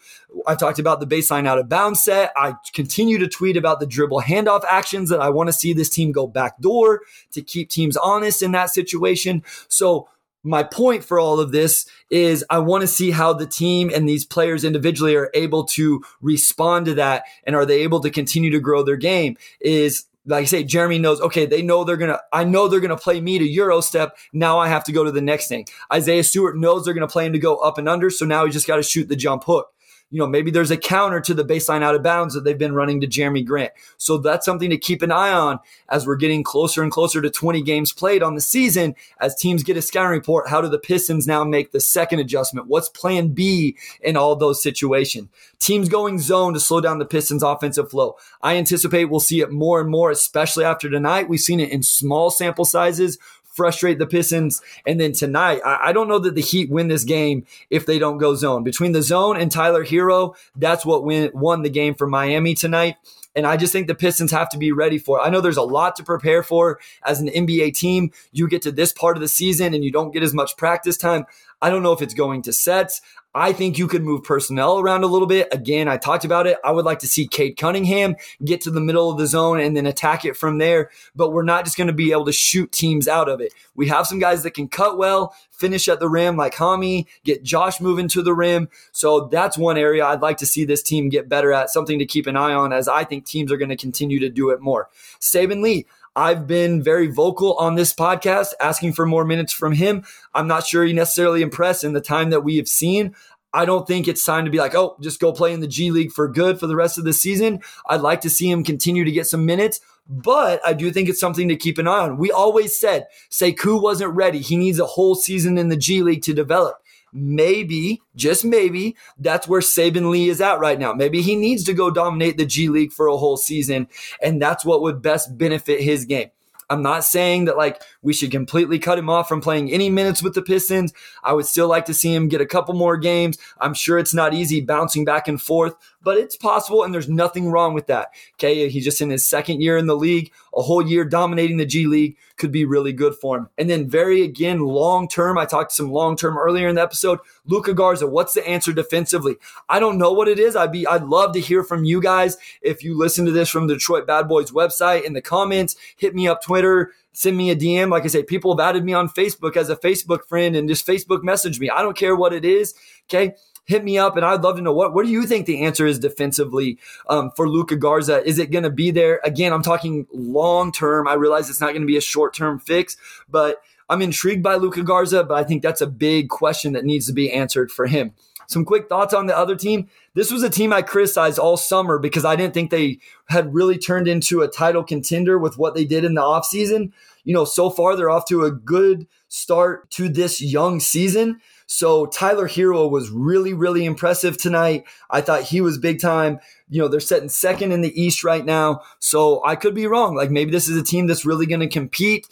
I 0.47 0.56
talked 0.56 0.80
about 0.80 0.99
the 0.99 1.08
baseline 1.08 1.47
out 1.47 1.60
of 1.60 1.69
bounds 1.69 2.04
set. 2.04 2.32
I 2.36 2.56
continue 2.73 3.19
to 3.19 3.27
tweet 3.27 3.58
about 3.58 3.80
the 3.80 3.86
dribble 3.86 4.21
handoff 4.21 4.63
actions 4.67 5.10
that 5.10 5.19
I 5.19 5.30
want 5.30 5.49
to 5.49 5.54
see 5.54 5.73
this 5.73 5.89
team 5.89 6.12
go 6.12 6.25
backdoor 6.25 7.01
to 7.32 7.41
keep 7.41 7.69
teams 7.69 7.97
honest 7.97 8.41
in 8.41 8.54
that 8.54 8.69
situation. 8.69 9.43
So 9.67 10.08
my 10.43 10.63
point 10.63 11.04
for 11.04 11.19
all 11.19 11.39
of 11.39 11.51
this 11.51 11.86
is 12.10 12.43
I 12.49 12.60
want 12.60 12.82
to 12.82 12.88
see 12.88 13.12
how 13.12 13.34
the 13.34 13.45
team 13.45 13.91
and 13.93 14.08
these 14.08 14.25
players 14.25 14.63
individually 14.63 15.15
are 15.15 15.30
able 15.34 15.65
to 15.65 16.04
respond 16.21 16.86
to 16.88 16.95
that 16.95 17.23
and 17.43 17.56
are 17.56 17.65
they 17.65 17.82
able 17.82 17.99
to 18.01 18.10
continue 18.10 18.51
to 18.51 18.60
grow 18.60 18.84
their 18.84 18.97
game 18.97 19.38
is 19.60 20.06
like 20.25 20.43
I 20.43 20.45
say, 20.45 20.63
Jerami 20.63 21.01
knows, 21.01 21.19
okay, 21.19 21.47
they 21.47 21.63
know 21.63 21.84
they're 21.84 21.97
going 21.97 22.12
to, 22.12 22.21
I 22.32 22.43
know 22.43 22.67
they're 22.67 22.80
going 22.80 22.95
to 22.95 22.95
play 22.95 23.19
me 23.19 23.39
to 23.39 23.43
Euro 23.43 23.82
step. 23.82 24.17
Now 24.32 24.60
I 24.60 24.67
have 24.67 24.84
to 24.84 24.91
go 24.91 25.04
to 25.04 25.12
the 25.12 25.21
next 25.21 25.47
thing. 25.47 25.65
Isaiah 25.91 26.23
Stewart 26.23 26.56
knows 26.58 26.86
they're 26.86 26.93
going 26.93 27.08
to 27.08 27.12
play 27.12 27.25
him 27.25 27.34
to 27.34 27.39
go 27.39 27.56
up 27.58 27.80
and 27.80 27.89
under. 27.89 28.12
So 28.12 28.25
now 28.25 28.45
he 28.45 28.51
just 28.51 28.67
got 28.67 28.75
to 28.75 28.84
shoot 28.84 29.08
the 29.08 29.15
jump 29.15 29.45
hook 29.45 29.73
you 30.12 30.19
know, 30.19 30.28
maybe 30.28 30.52
there's 30.52 30.71
a 30.71 30.78
counter 30.78 31.21
to 31.21 31.34
the 31.34 31.45
baseline 31.45 31.82
out 31.82 31.95
of 31.95 32.04
bounds 32.04 32.34
that 32.34 32.43
they've 32.43 32.58
been 32.58 32.76
running 32.76 33.00
to 33.02 33.08
Jerami 33.08 33.45
Grant. 33.45 33.71
So 33.97 34.17
that's 34.17 34.45
something 34.45 34.69
to 34.69 34.78
keep 34.78 35.02
an 35.02 35.12
eye 35.12 35.32
on 35.32 35.60
as 35.89 36.06
we're 36.06 36.17
getting 36.17 36.43
closer 36.43 36.84
and 36.84 36.91
closer 36.91 37.21
to 37.21 37.30
20 37.30 37.62
games 37.62 37.93
played 37.93 38.21
on 38.21 38.36
the 38.36 38.41
season. 38.41 38.93
As 39.21 39.34
teams 39.36 39.63
get 39.63 39.78
a 39.78 39.82
scouting 39.82 40.12
report, 40.12 40.50
how 40.50 40.60
do 40.62 40.67
the 40.67 40.78
Pistons 40.78 41.28
now 41.28 41.45
make 41.45 41.71
the 41.71 41.80
second 41.80 42.19
adjustment? 42.19 42.67
What's 42.67 42.89
plan 42.89 43.30
B 43.30 43.78
in 44.02 44.17
all 44.17 44.36
those 44.36 44.62
situations? 44.62 45.30
Teams 45.60 45.88
going 45.88 46.19
zone 46.19 46.54
to 46.54 46.60
slow 46.60 46.82
down 46.82 47.00
the 47.00 47.06
Pistons 47.06 47.43
offensive 47.43 47.89
flow. 47.89 48.17
I 48.41 48.58
anticipate 48.58 49.06
we'll 49.06 49.21
see 49.21 49.39
it 49.39 49.52
more 49.52 49.80
and 49.80 49.89
more, 49.89 50.12
especially 50.12 50.65
after 50.65 50.89
tonight. 50.89 51.30
We've 51.30 51.39
seen 51.39 51.62
it 51.62 51.71
in 51.71 51.84
small 51.84 52.32
sample 52.32 52.65
sizes 52.65 53.17
frustrate 53.51 53.99
the 53.99 54.07
Pistons. 54.07 54.61
And 54.85 54.99
then 54.99 55.11
tonight, 55.11 55.61
I, 55.65 55.89
I, 55.89 55.93
don't 55.93 56.07
know 56.07 56.19
that 56.19 56.35
the 56.35 56.41
Heat 56.41 56.69
win 56.69 56.87
this 56.87 57.03
game 57.03 57.45
if 57.69 57.85
they 57.85 57.99
don't 57.99 58.17
go 58.17 58.35
zone. 58.35 58.63
Between 58.63 58.93
the 58.93 59.01
zone 59.01 59.37
and 59.37 59.51
Tyler 59.51 59.85
Herro, 59.85 60.35
that's 60.55 60.85
what 60.85 61.03
win, 61.03 61.31
won 61.33 61.61
the 61.61 61.69
game 61.69 61.93
for 61.93 62.07
Miami 62.07 62.55
tonight. 62.55 62.95
And 63.35 63.47
I 63.47 63.55
just 63.55 63.71
think 63.71 63.87
the 63.87 63.95
Pistons 63.95 64.31
have 64.31 64.49
to 64.49 64.57
be 64.57 64.71
ready 64.71 64.97
for 64.97 65.19
it. 65.19 65.21
I 65.21 65.29
know 65.29 65.39
there's 65.39 65.57
a 65.57 65.61
lot 65.61 65.95
to 65.97 66.03
prepare 66.03 66.43
for 66.43 66.79
as 67.05 67.21
an 67.21 67.29
NBA 67.29 67.73
team. 67.75 68.11
You 68.31 68.47
get 68.47 68.61
to 68.63 68.71
this 68.71 68.91
part 68.91 69.15
of 69.15 69.21
the 69.21 69.27
season 69.27 69.73
and 69.73 69.83
you 69.83 69.91
don't 69.91 70.11
get 70.11 70.23
as 70.23 70.33
much 70.33 70.57
practice 70.57 70.97
time. 70.97 71.25
I 71.62 71.69
don't 71.69 71.84
know 71.84 71.93
if 71.93 72.02
it's 72.02 72.13
going 72.13 72.41
to 72.43 72.54
sets. 72.54 73.02
I 73.34 73.54
think 73.54 73.78
you 73.78 73.88
could 73.88 74.04
move 74.04 74.24
personnel 74.24 74.80
around 74.80 75.06
a 75.06 75.08
little 75.08 75.28
bit. 75.28 75.47
Again, 75.54 75.88
I 75.88 75.95
talked 75.95 76.26
about 76.26 76.47
it. 76.47 76.58
I 76.65 76.71
would 76.71 76.84
like 76.84 77.00
to 77.00 77.08
see 77.08 77.28
Cade 77.28 77.56
Cunningham 77.56 78.15
get 78.43 78.60
to 78.62 78.71
the 78.71 78.82
middle 78.82 79.10
of 79.10 79.17
the 79.17 79.26
zone 79.26 79.62
and 79.62 79.76
then 79.76 79.86
attack 79.86 80.26
it 80.26 80.36
from 80.36 80.58
there. 80.58 80.89
But 81.15 81.32
we're 81.32 81.43
not 81.43 81.63
just 81.63 81.78
going 81.78 81.88
to 81.88 81.93
be 81.93 82.12
able 82.12 82.26
to 82.26 82.34
shoot 82.34 82.74
teams 82.74 83.08
out 83.08 83.30
of 83.30 83.39
it. 83.39 83.54
We 83.74 83.88
have 83.88 84.06
some 84.06 84.19
guys 84.19 84.43
that 84.43 84.52
can 84.52 84.67
cut 84.67 84.97
well, 84.97 85.34
finish 85.50 85.88
at 85.88 86.02
the 86.02 86.10
rim 86.10 86.36
like 86.36 86.56
Hami, 86.56 87.06
get 87.24 87.41
Josh 87.41 87.80
moving 87.80 88.10
to 88.10 88.21
the 88.21 88.34
rim. 88.34 88.67
So 88.91 89.28
that's 89.28 89.58
one 89.58 89.78
area 89.78 90.06
I'd 90.06 90.21
like 90.21 90.38
to 90.38 90.45
see 90.45 90.65
this 90.65 90.84
team 90.84 91.08
get 91.08 91.30
better 91.30 91.54
at, 91.54 91.69
something 91.69 92.00
to 92.00 92.06
keep 92.06 92.28
an 92.28 92.36
eye 92.36 92.54
on 92.54 92.74
as 92.74 92.89
I 92.89 93.06
think 93.06 93.26
teams 93.26 93.50
are 93.50 93.58
going 93.58 93.69
to 93.69 93.78
continue 93.78 94.19
to 94.19 94.30
do 94.30 94.50
it 94.50 94.60
more. 94.60 94.89
Saben 95.21 95.63
Lee, 95.63 95.86
I've 96.15 96.45
been 96.45 96.84
very 96.84 97.08
vocal 97.08 97.54
on 97.54 97.76
this 97.76 97.93
podcast 97.93 98.54
asking 98.60 98.93
for 98.93 99.06
more 99.06 99.24
minutes 99.24 99.54
from 99.54 99.74
him. 99.74 100.04
I'm 100.34 100.47
not 100.47 100.65
sure 100.65 100.84
he 100.84 100.93
necessarily 100.93 101.41
impressed 101.41 101.84
in 101.84 101.93
the 101.93 102.02
time 102.02 102.32
that 102.32 102.41
we 102.41 102.58
have 102.58 102.67
seen. 102.67 103.15
I 103.54 103.65
don't 103.65 103.88
think 103.88 104.08
it's 104.08 104.24
time 104.24 104.45
to 104.45 104.52
be 104.52 104.60
like, 104.60 104.76
oh, 104.76 104.97
just 105.02 105.19
go 105.19 105.34
play 105.34 105.54
in 105.54 105.60
the 105.60 105.67
G 105.67 105.91
League 105.91 106.12
for 106.12 106.28
good 106.28 106.60
for 106.60 106.67
the 106.67 106.76
rest 106.76 106.97
of 106.97 107.04
the 107.04 107.13
season. 107.13 107.62
I'd 107.88 108.02
like 108.02 108.21
to 108.21 108.30
see 108.30 108.50
him 108.50 108.63
continue 108.63 109.04
to 109.04 109.12
get 109.12 109.28
some 109.28 109.45
minutes, 109.45 109.82
but 110.08 110.62
I 110.65 110.74
do 110.74 110.91
think 110.91 111.10
it's 111.10 111.19
something 111.19 111.47
to 111.50 111.56
keep 111.56 111.78
an 111.78 111.88
eye 111.88 112.00
on. 112.00 112.17
We 112.17 112.32
always 112.32 112.78
said 112.78 113.08
Sekou 113.30 113.82
wasn't 113.82 114.13
ready. 114.13 114.39
He 114.39 114.58
needs 114.58 114.80
a 114.80 114.86
whole 114.86 115.15
season 115.15 115.58
in 115.58 115.69
the 115.69 115.78
G 115.78 116.02
League 116.02 116.24
to 116.24 116.34
develop 116.34 116.80
maybe, 117.13 118.02
just 118.15 118.45
maybe, 118.45 118.95
that's 119.17 119.47
where 119.47 119.62
Saben 119.62 120.10
Lee 120.10 120.30
is 120.30 120.41
at 120.41 120.60
right 120.60 120.80
now. 120.80 120.93
Maybe 120.93 121.21
he 121.21 121.36
needs 121.36 121.63
to 121.65 121.74
go 121.74 121.91
dominate 121.91 122.38
the 122.38 122.45
G 122.45 122.69
League 122.69 122.91
for 122.91 123.08
a 123.08 123.17
whole 123.17 123.38
season, 123.38 123.88
and 124.21 124.41
that's 124.41 124.65
what 124.65 124.82
would 124.82 125.02
best 125.02 125.38
benefit 125.38 125.82
his 125.82 126.06
game. 126.06 126.30
I'm 126.71 126.82
not 126.82 127.04
saying 127.04 127.45
that 127.45 127.58
like 127.58 127.82
we 128.02 128.13
should 128.13 128.32
completely 128.32 128.80
cut 128.80 128.97
him 128.97 129.10
off 129.10 129.28
from 129.28 129.41
playing 129.41 129.74
any 129.74 129.89
minutes 129.89 130.24
with 130.24 130.36
the 130.36 130.41
Pistons. 130.41 130.93
I 131.21 131.34
would 131.34 131.45
still 131.45 131.67
like 131.67 131.84
to 131.86 131.93
see 131.93 132.15
him 132.15 132.30
get 132.30 132.39
a 132.39 132.45
couple 132.45 132.74
more 132.74 132.95
games. 132.95 133.38
I'm 133.60 133.74
sure 133.74 134.00
it's 134.00 134.13
not 134.13 134.34
easy 134.34 134.62
bouncing 134.62 135.04
back 135.04 135.28
and 135.28 135.41
forth, 135.41 135.76
but 136.03 136.17
it's 136.17 136.35
possible 136.35 136.83
and 136.83 136.93
there's 136.93 137.09
nothing 137.09 137.49
wrong 137.49 137.73
with 137.73 137.87
that. 137.87 138.09
Okay, 138.35 138.69
he's 138.69 138.83
just 138.83 139.01
in 139.01 139.09
his 139.09 139.25
second 139.25 139.61
year 139.61 139.77
in 139.77 139.87
the 139.87 139.95
league, 139.95 140.31
a 140.55 140.61
whole 140.61 140.85
year 140.85 141.05
dominating 141.05 141.57
the 141.57 141.65
G 141.65 141.87
League 141.87 142.17
could 142.37 142.51
be 142.51 142.65
really 142.65 142.93
good 142.93 143.15
for 143.15 143.37
him. 143.37 143.49
And 143.57 143.69
then 143.69 143.89
very 143.89 144.23
again 144.23 144.59
long 144.59 145.07
term, 145.07 145.37
I 145.37 145.45
talked 145.45 145.71
some 145.71 145.91
long 145.91 146.15
term 146.15 146.37
earlier 146.37 146.67
in 146.67 146.75
the 146.75 146.81
episode. 146.81 147.19
Luka 147.45 147.73
Garza, 147.73 148.07
what's 148.07 148.33
the 148.33 148.47
answer 148.47 148.73
defensively? 148.73 149.35
I 149.69 149.79
don't 149.79 149.97
know 149.97 150.11
what 150.11 150.27
it 150.27 150.39
is. 150.39 150.55
I'd 150.55 150.71
be 150.71 150.87
I'd 150.87 151.03
love 151.03 151.33
to 151.33 151.39
hear 151.39 151.63
from 151.63 151.85
you 151.85 152.01
guys 152.01 152.37
if 152.61 152.83
you 152.83 152.97
listen 152.97 153.25
to 153.25 153.31
this 153.31 153.49
from 153.49 153.67
the 153.67 153.75
Detroit 153.75 154.07
Bad 154.07 154.27
Boys 154.27 154.51
website 154.51 155.03
in 155.03 155.13
the 155.13 155.21
comments. 155.21 155.75
Hit 155.97 156.15
me 156.15 156.27
up 156.27 156.43
Twitter 156.43 156.93
send 157.13 157.35
me 157.35 157.49
a 157.49 157.55
DM. 157.57 157.91
Like 157.91 158.05
I 158.05 158.07
say, 158.07 158.23
people 158.23 158.55
have 158.55 158.65
added 158.65 158.85
me 158.85 158.93
on 158.93 159.09
Facebook 159.09 159.57
as 159.57 159.69
a 159.69 159.75
Facebook 159.75 160.25
friend 160.29 160.55
and 160.55 160.69
just 160.69 160.87
Facebook 160.87 161.23
message 161.23 161.59
me. 161.59 161.69
I 161.69 161.81
don't 161.81 161.97
care 161.97 162.15
what 162.15 162.31
it 162.31 162.45
is. 162.45 162.73
Okay 163.09 163.35
hit 163.65 163.84
me 163.84 163.97
up 163.97 164.17
and 164.17 164.26
I'd 164.26 164.41
love 164.41 164.56
to 164.58 164.62
know 164.62 164.74
what 164.74 164.93
what 164.93 165.06
do 165.06 165.12
you 165.12 165.26
think 165.26 165.45
the 165.45 165.63
answer 165.63 165.86
is 165.86 166.00
defensively 166.00 166.78
um, 167.10 167.32
for 167.36 167.47
Luka 167.47 167.76
Garza? 167.76 168.24
Is 168.26 168.39
it 168.39 168.52
going 168.52 168.63
to 168.63 168.69
be 168.69 168.91
there? 168.91 169.19
Again, 169.24 169.54
I'm 169.54 169.63
talking 169.63 170.08
long 170.13 170.71
term. 170.71 171.08
I 171.08 171.13
realize 171.13 171.50
it's 171.50 171.62
not 171.62 171.69
going 171.71 171.82
to 171.82 171.88
be 171.88 171.97
a 171.97 172.02
short 172.02 172.34
term 172.34 172.60
fix, 172.60 172.97
but 173.30 173.62
I'm 173.89 174.02
intrigued 174.02 174.41
by 174.41 174.56
Luka 174.56 174.84
Garza, 174.84 175.24
but 175.24 175.38
I 175.38 175.43
think 175.43 175.62
that's 175.62 175.82
a 175.82 175.88
big 175.88 176.30
question 176.30 176.74
that 176.74 176.86
needs 176.86 177.08
to 177.08 177.13
be 177.13 177.32
answered 177.32 177.71
for 177.71 177.88
him. 177.88 178.13
Some 178.47 178.65
quick 178.65 178.89
thoughts 178.89 179.13
on 179.13 179.28
the 179.28 179.38
other 179.38 179.56
team. 179.56 179.89
This 180.13 180.32
was 180.32 180.43
a 180.43 180.50
team 180.50 180.74
I 180.74 180.82
criticized 180.82 181.39
all 181.39 181.56
summer 181.56 182.00
because 182.00 182.26
I 182.26 182.36
didn't 182.36 182.54
think 182.54 182.69
they 182.69 183.00
had 183.28 183.54
really 183.54 183.78
turned 183.78 184.10
into 184.10 184.41
a 184.41 184.47
title 184.47 184.84
contender 184.84 185.38
with 185.38 185.58
what 185.58 185.74
they 185.74 185.86
did 185.86 186.04
in 186.04 186.15
the 186.15 186.21
offseason. 186.21 186.91
You 187.24 187.34
know, 187.34 187.45
so 187.45 187.69
far 187.69 187.95
they're 187.95 188.10
off 188.10 188.26
to 188.28 188.43
a 188.43 188.52
good 188.52 189.08
start 189.30 189.89
to 189.91 190.10
this 190.10 190.41
young 190.41 190.80
season. 190.80 191.39
So 191.73 192.05
Tyler 192.05 192.49
Herro 192.49 192.91
was 192.91 193.10
really, 193.10 193.53
really 193.53 193.86
impressive 193.86 194.38
tonight. 194.38 194.84
I 195.10 195.21
thought 195.21 195.43
he 195.43 195.62
was 195.62 195.77
big 195.77 196.01
time. 196.01 196.41
You 196.67 196.81
know, 196.81 196.89
they're 196.89 196.99
setting 196.99 197.29
second 197.29 197.71
in 197.71 197.79
the 197.79 197.97
East 197.99 198.25
right 198.25 198.43
now. 198.43 198.81
So 198.99 199.41
I 199.45 199.55
could 199.55 199.73
be 199.73 199.88
wrong. 199.88 200.13
Like 200.13 200.29
maybe 200.29 200.51
this 200.51 200.67
is 200.67 200.75
a 200.75 200.84
team 200.84 201.07
that's 201.07 201.25
really 201.25 201.45
going 201.45 201.62
to 201.62 201.69
compete. 201.69 202.27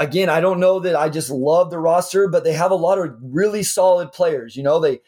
Again, 0.00 0.30
I 0.30 0.40
don't 0.40 0.58
know 0.58 0.80
that 0.80 0.96
I 0.96 1.10
just 1.10 1.28
love 1.28 1.68
the 1.70 1.78
roster, 1.78 2.28
but 2.28 2.44
they 2.44 2.54
have 2.54 2.70
a 2.70 2.76
lot 2.76 2.98
of 2.98 3.14
really 3.20 3.62
solid 3.62 4.10
players. 4.10 4.56
You 4.56 4.62
know, 4.62 4.80
they 4.80 5.00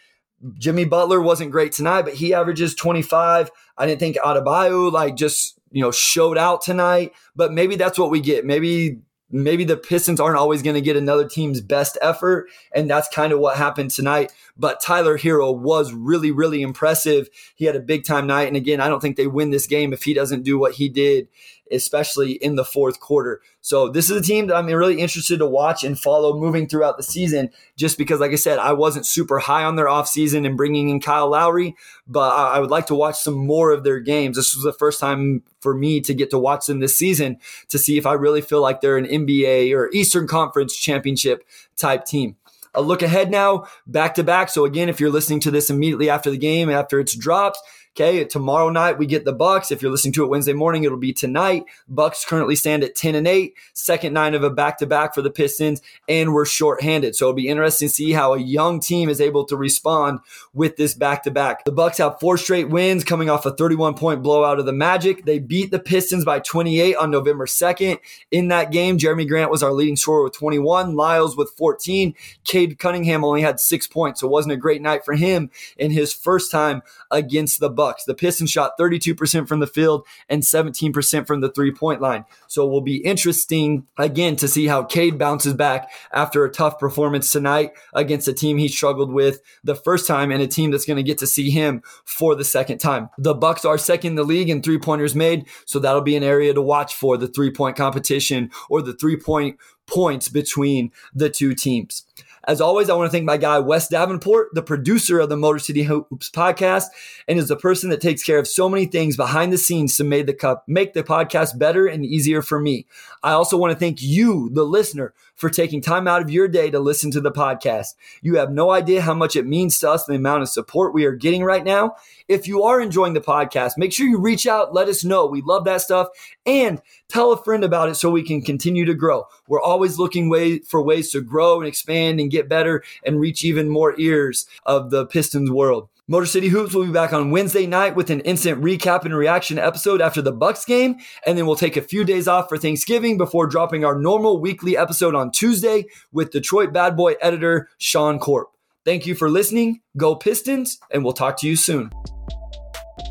Jimmy 0.58 0.84
Butler 0.84 1.22
wasn't 1.22 1.50
great 1.50 1.72
tonight, 1.72 2.02
but 2.02 2.12
he 2.12 2.34
averages 2.34 2.74
25. 2.74 3.50
I 3.78 3.86
didn't 3.86 3.98
think 3.98 4.18
Adebayo 4.18 4.92
like 4.92 5.16
just, 5.16 5.58
you 5.72 5.80
know, 5.80 5.90
showed 5.90 6.36
out 6.36 6.60
tonight, 6.60 7.12
but 7.34 7.50
maybe 7.54 7.76
that's 7.76 7.98
what 7.98 8.10
we 8.10 8.20
get. 8.20 8.44
Maybe 8.44 8.98
maybe 9.30 9.64
the 9.64 9.76
Pistons 9.76 10.20
aren't 10.20 10.38
always 10.38 10.62
going 10.62 10.74
to 10.74 10.80
get 10.80 10.96
another 10.96 11.28
team's 11.28 11.60
best 11.60 11.98
effort. 12.00 12.48
And 12.74 12.88
that's 12.88 13.08
kind 13.08 13.32
of 13.32 13.38
what 13.38 13.56
happened 13.56 13.90
tonight. 13.90 14.32
But 14.56 14.80
Tyler 14.80 15.18
Herro 15.18 15.56
was 15.56 15.92
really, 15.92 16.30
really 16.30 16.62
impressive. 16.62 17.28
He 17.54 17.64
had 17.64 17.76
a 17.76 17.80
big 17.80 18.04
time 18.04 18.26
night. 18.26 18.48
And 18.48 18.56
again, 18.56 18.80
I 18.80 18.88
don't 18.88 19.00
think 19.00 19.16
they 19.16 19.26
win 19.26 19.50
this 19.50 19.66
game 19.66 19.92
if 19.92 20.04
he 20.04 20.14
doesn't 20.14 20.42
do 20.42 20.58
what 20.58 20.74
he 20.74 20.88
did 20.88 21.28
especially 21.72 22.32
in 22.32 22.56
the 22.56 22.64
fourth 22.64 23.00
quarter. 23.00 23.40
So 23.60 23.88
this 23.88 24.10
is 24.10 24.16
a 24.16 24.22
team 24.22 24.46
that 24.46 24.56
I'm 24.56 24.66
really 24.66 25.00
interested 25.00 25.38
to 25.38 25.46
watch 25.46 25.84
and 25.84 25.98
follow 25.98 26.38
moving 26.38 26.68
throughout 26.68 26.96
the 26.96 27.02
season, 27.02 27.50
just 27.76 27.98
because, 27.98 28.20
like 28.20 28.32
I 28.32 28.36
said, 28.36 28.58
I 28.58 28.72
wasn't 28.72 29.06
super 29.06 29.38
high 29.38 29.64
on 29.64 29.76
their 29.76 29.86
offseason 29.86 30.46
and 30.46 30.56
bringing 30.56 30.88
in 30.88 31.00
Kyle 31.00 31.30
Lowry, 31.30 31.76
but 32.06 32.30
I 32.30 32.58
would 32.60 32.70
like 32.70 32.86
to 32.86 32.94
watch 32.94 33.16
some 33.16 33.34
more 33.34 33.72
of 33.72 33.84
their 33.84 34.00
games. 34.00 34.36
This 34.36 34.54
was 34.54 34.64
the 34.64 34.72
first 34.72 35.00
time 35.00 35.42
for 35.60 35.74
me 35.74 36.00
to 36.02 36.14
get 36.14 36.30
to 36.30 36.38
watch 36.38 36.66
them 36.66 36.80
this 36.80 36.96
season 36.96 37.38
to 37.68 37.78
see 37.78 37.98
if 37.98 38.06
I 38.06 38.12
really 38.12 38.40
feel 38.40 38.62
like 38.62 38.80
they're 38.80 38.96
an 38.96 39.06
NBA 39.06 39.74
or 39.74 39.90
Eastern 39.92 40.26
Conference 40.26 40.76
championship 40.76 41.44
type 41.76 42.04
team 42.04 42.36
a 42.74 42.82
look 42.82 43.02
ahead 43.02 43.30
now, 43.30 43.66
back 43.86 44.14
to 44.14 44.22
back. 44.22 44.48
So 44.48 44.64
again, 44.64 44.88
if 44.88 45.00
you're 45.00 45.10
listening 45.10 45.40
to 45.40 45.50
this 45.50 45.68
immediately 45.68 46.08
after 46.08 46.30
the 46.30 46.38
game, 46.38 46.70
after 46.70 47.00
it's 47.00 47.16
dropped, 47.16 47.58
Okay, 47.96 48.24
tomorrow 48.24 48.70
night 48.70 48.96
we 48.96 49.06
get 49.06 49.24
the 49.24 49.32
Bucks. 49.32 49.72
If 49.72 49.82
you're 49.82 49.90
listening 49.90 50.12
to 50.12 50.24
it 50.24 50.28
Wednesday 50.28 50.52
morning, 50.52 50.84
it'll 50.84 50.98
be 50.98 51.12
tonight. 51.12 51.64
Bucks 51.88 52.24
currently 52.24 52.54
stand 52.54 52.84
at 52.84 52.94
10 52.94 53.16
and 53.16 53.26
8, 53.26 53.54
second 53.72 54.12
nine 54.12 54.34
of 54.34 54.44
a 54.44 54.50
back-to-back 54.50 55.14
for 55.14 55.22
the 55.22 55.30
Pistons, 55.30 55.82
and 56.08 56.32
we're 56.32 56.44
shorthanded. 56.44 57.16
So 57.16 57.24
it'll 57.26 57.34
be 57.34 57.48
interesting 57.48 57.88
to 57.88 57.94
see 57.94 58.12
how 58.12 58.34
a 58.34 58.38
young 58.38 58.78
team 58.78 59.08
is 59.08 59.20
able 59.20 59.44
to 59.46 59.56
respond 59.56 60.20
with 60.54 60.76
this 60.76 60.94
back-to-back. 60.94 61.64
The 61.64 61.72
Bucks 61.72 61.98
have 61.98 62.20
four 62.20 62.38
straight 62.38 62.68
wins 62.68 63.02
coming 63.02 63.30
off 63.30 63.46
a 63.46 63.52
31-point 63.52 64.22
blowout 64.22 64.60
of 64.60 64.66
the 64.66 64.72
Magic. 64.72 65.24
They 65.24 65.40
beat 65.40 65.72
the 65.72 65.80
Pistons 65.80 66.24
by 66.24 66.38
28 66.38 66.94
on 66.96 67.10
November 67.10 67.46
2nd. 67.46 67.98
In 68.30 68.48
that 68.48 68.70
game, 68.70 68.98
Jerami 68.98 69.26
Grant 69.26 69.50
was 69.50 69.62
our 69.64 69.72
leading 69.72 69.96
scorer 69.96 70.22
with 70.22 70.34
21, 70.34 70.94
Lyles 70.94 71.36
with 71.36 71.50
14. 71.56 72.14
Cade 72.44 72.78
Cunningham 72.78 73.24
only 73.24 73.40
had 73.40 73.58
six 73.58 73.88
points, 73.88 74.20
so 74.20 74.28
it 74.28 74.30
wasn't 74.30 74.52
a 74.52 74.56
great 74.56 74.82
night 74.82 75.04
for 75.04 75.14
him 75.14 75.50
in 75.78 75.90
his 75.90 76.12
first 76.12 76.52
time 76.52 76.82
against 77.10 77.58
the 77.58 77.70
Bucks. 77.78 78.02
The 78.02 78.14
Pistons 78.14 78.50
shot 78.50 78.72
32% 78.76 79.46
from 79.46 79.60
the 79.60 79.66
field 79.68 80.04
and 80.28 80.42
17% 80.42 81.26
from 81.28 81.40
the 81.40 81.48
three-point 81.48 82.00
line. 82.00 82.24
So 82.48 82.66
it 82.66 82.70
will 82.70 82.80
be 82.80 82.96
interesting 82.96 83.86
again 83.96 84.34
to 84.36 84.48
see 84.48 84.66
how 84.66 84.82
Cade 84.82 85.16
bounces 85.16 85.54
back 85.54 85.88
after 86.12 86.44
a 86.44 86.50
tough 86.50 86.80
performance 86.80 87.30
tonight 87.30 87.74
against 87.94 88.26
a 88.26 88.32
team 88.32 88.58
he 88.58 88.66
struggled 88.66 89.12
with 89.12 89.40
the 89.62 89.76
first 89.76 90.08
time 90.08 90.32
and 90.32 90.42
a 90.42 90.48
team 90.48 90.72
that's 90.72 90.86
going 90.86 90.96
to 90.96 91.04
get 91.04 91.18
to 91.18 91.26
see 91.28 91.50
him 91.50 91.80
for 92.04 92.34
the 92.34 92.44
second 92.44 92.78
time. 92.78 93.10
The 93.16 93.32
Bucks 93.32 93.64
are 93.64 93.78
second 93.78 94.08
in 94.08 94.14
the 94.16 94.24
league 94.24 94.50
in 94.50 94.60
three-pointers 94.60 95.14
made, 95.14 95.46
so 95.64 95.78
that'll 95.78 96.00
be 96.00 96.16
an 96.16 96.24
area 96.24 96.52
to 96.52 96.60
watch 96.60 96.96
for 96.96 97.16
the 97.16 97.28
three-point 97.28 97.76
competition 97.76 98.50
or 98.68 98.82
the 98.82 98.94
three-point 98.94 99.56
points 99.86 100.28
between 100.28 100.90
the 101.14 101.30
two 101.30 101.54
teams. 101.54 102.04
As 102.48 102.62
always, 102.62 102.88
I 102.88 102.94
want 102.94 103.08
to 103.08 103.12
thank 103.12 103.26
my 103.26 103.36
guy, 103.36 103.58
Wes 103.58 103.88
Davenport, 103.88 104.54
the 104.54 104.62
producer 104.62 105.20
of 105.20 105.28
the 105.28 105.36
Motor 105.36 105.58
City 105.58 105.82
Hoops 105.82 106.30
podcast, 106.30 106.86
and 107.28 107.38
is 107.38 107.48
the 107.48 107.56
person 107.56 107.90
that 107.90 108.00
takes 108.00 108.22
care 108.22 108.38
of 108.38 108.48
so 108.48 108.70
many 108.70 108.86
things 108.86 109.18
behind 109.18 109.52
the 109.52 109.58
scenes 109.58 109.98
to 109.98 110.04
make 110.04 110.24
the 110.24 110.32
cup, 110.32 110.64
make 110.66 110.94
the 110.94 111.02
podcast 111.02 111.58
better 111.58 111.86
and 111.86 112.06
easier 112.06 112.40
for 112.40 112.58
me. 112.58 112.86
I 113.22 113.32
also 113.32 113.58
want 113.58 113.74
to 113.74 113.78
thank 113.78 114.00
you, 114.00 114.48
the 114.48 114.64
listener, 114.64 115.12
for 115.38 115.48
taking 115.48 115.80
time 115.80 116.06
out 116.06 116.20
of 116.20 116.30
your 116.30 116.48
day 116.48 116.70
to 116.70 116.80
listen 116.80 117.10
to 117.12 117.20
the 117.20 117.32
podcast. 117.32 117.94
You 118.20 118.36
have 118.36 118.50
no 118.50 118.70
idea 118.70 119.00
how 119.00 119.14
much 119.14 119.36
it 119.36 119.46
means 119.46 119.78
to 119.78 119.90
us, 119.90 120.04
the 120.04 120.16
amount 120.16 120.42
of 120.42 120.48
support 120.48 120.92
we 120.92 121.06
are 121.06 121.12
getting 121.12 121.44
right 121.44 121.64
now. 121.64 121.94
If 122.26 122.46
you 122.46 122.64
are 122.64 122.80
enjoying 122.80 123.14
the 123.14 123.20
podcast, 123.20 123.78
make 123.78 123.92
sure 123.92 124.06
you 124.06 124.18
reach 124.18 124.46
out, 124.46 124.74
let 124.74 124.88
us 124.88 125.04
know. 125.04 125.26
We 125.26 125.40
love 125.40 125.64
that 125.64 125.80
stuff. 125.80 126.08
And 126.44 126.82
tell 127.08 127.32
a 127.32 127.42
friend 127.42 127.64
about 127.64 127.88
it 127.88 127.94
so 127.94 128.10
we 128.10 128.24
can 128.24 128.42
continue 128.42 128.84
to 128.84 128.94
grow. 128.94 129.24
We're 129.46 129.62
always 129.62 129.98
looking 129.98 130.28
way, 130.28 130.58
for 130.58 130.82
ways 130.82 131.10
to 131.12 131.20
grow 131.20 131.60
and 131.60 131.68
expand 131.68 132.20
and 132.20 132.30
get 132.30 132.48
better 132.48 132.82
and 133.06 133.20
reach 133.20 133.44
even 133.44 133.68
more 133.68 133.98
ears 133.98 134.46
of 134.66 134.90
the 134.90 135.06
Pistons 135.06 135.50
world. 135.50 135.88
Motor 136.10 136.24
City 136.24 136.48
Hoops 136.48 136.72
will 136.72 136.86
be 136.86 136.90
back 136.90 137.12
on 137.12 137.30
Wednesday 137.30 137.66
night 137.66 137.94
with 137.94 138.08
an 138.08 138.20
instant 138.20 138.62
recap 138.62 139.04
and 139.04 139.14
reaction 139.14 139.58
episode 139.58 140.00
after 140.00 140.22
the 140.22 140.32
Bucks 140.32 140.64
game, 140.64 140.96
and 141.26 141.36
then 141.36 141.46
we'll 141.46 141.54
take 141.54 141.76
a 141.76 141.82
few 141.82 142.02
days 142.02 142.26
off 142.26 142.48
for 142.48 142.56
Thanksgiving 142.56 143.18
before 143.18 143.46
dropping 143.46 143.84
our 143.84 143.94
normal 143.94 144.40
weekly 144.40 144.74
episode 144.74 145.14
on 145.14 145.30
Tuesday 145.30 145.84
with 146.10 146.30
Detroit 146.30 146.72
Bad 146.72 146.96
Boy 146.96 147.16
editor 147.20 147.68
Sean 147.76 148.18
Corp. 148.18 148.48
Thank 148.86 149.06
you 149.06 149.14
for 149.14 149.28
listening. 149.28 149.82
Go 149.98 150.16
Pistons, 150.16 150.78
and 150.90 151.04
we'll 151.04 151.12
talk 151.12 151.36
to 151.40 151.46
you 151.46 151.56
soon. 151.56 151.90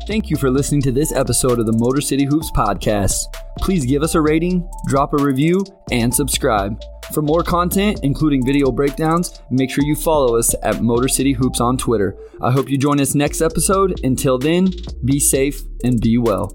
Thank 0.08 0.28
you 0.28 0.36
for 0.36 0.50
listening 0.50 0.82
to 0.82 0.90
this 0.90 1.12
episode 1.12 1.60
of 1.60 1.66
the 1.66 1.78
Motor 1.78 2.00
City 2.00 2.24
Hoops 2.24 2.50
podcast. 2.50 3.14
Please 3.58 3.86
give 3.86 4.02
us 4.02 4.16
a 4.16 4.20
rating, 4.20 4.68
drop 4.88 5.12
a 5.12 5.22
review, 5.22 5.64
and 5.92 6.12
subscribe. 6.12 6.80
For 7.12 7.22
more 7.22 7.42
content, 7.42 8.00
including 8.02 8.44
video 8.44 8.70
breakdowns, 8.70 9.40
make 9.50 9.70
sure 9.70 9.84
you 9.84 9.96
follow 9.96 10.36
us 10.36 10.54
at 10.62 10.82
Motor 10.82 11.08
City 11.08 11.32
Hoops 11.32 11.60
on 11.60 11.78
Twitter. 11.78 12.16
I 12.42 12.50
hope 12.50 12.68
you 12.68 12.76
join 12.76 13.00
us 13.00 13.14
next 13.14 13.40
episode. 13.40 14.04
Until 14.04 14.38
then, 14.38 14.68
be 15.04 15.18
safe 15.18 15.62
and 15.82 16.00
be 16.00 16.18
well. 16.18 16.52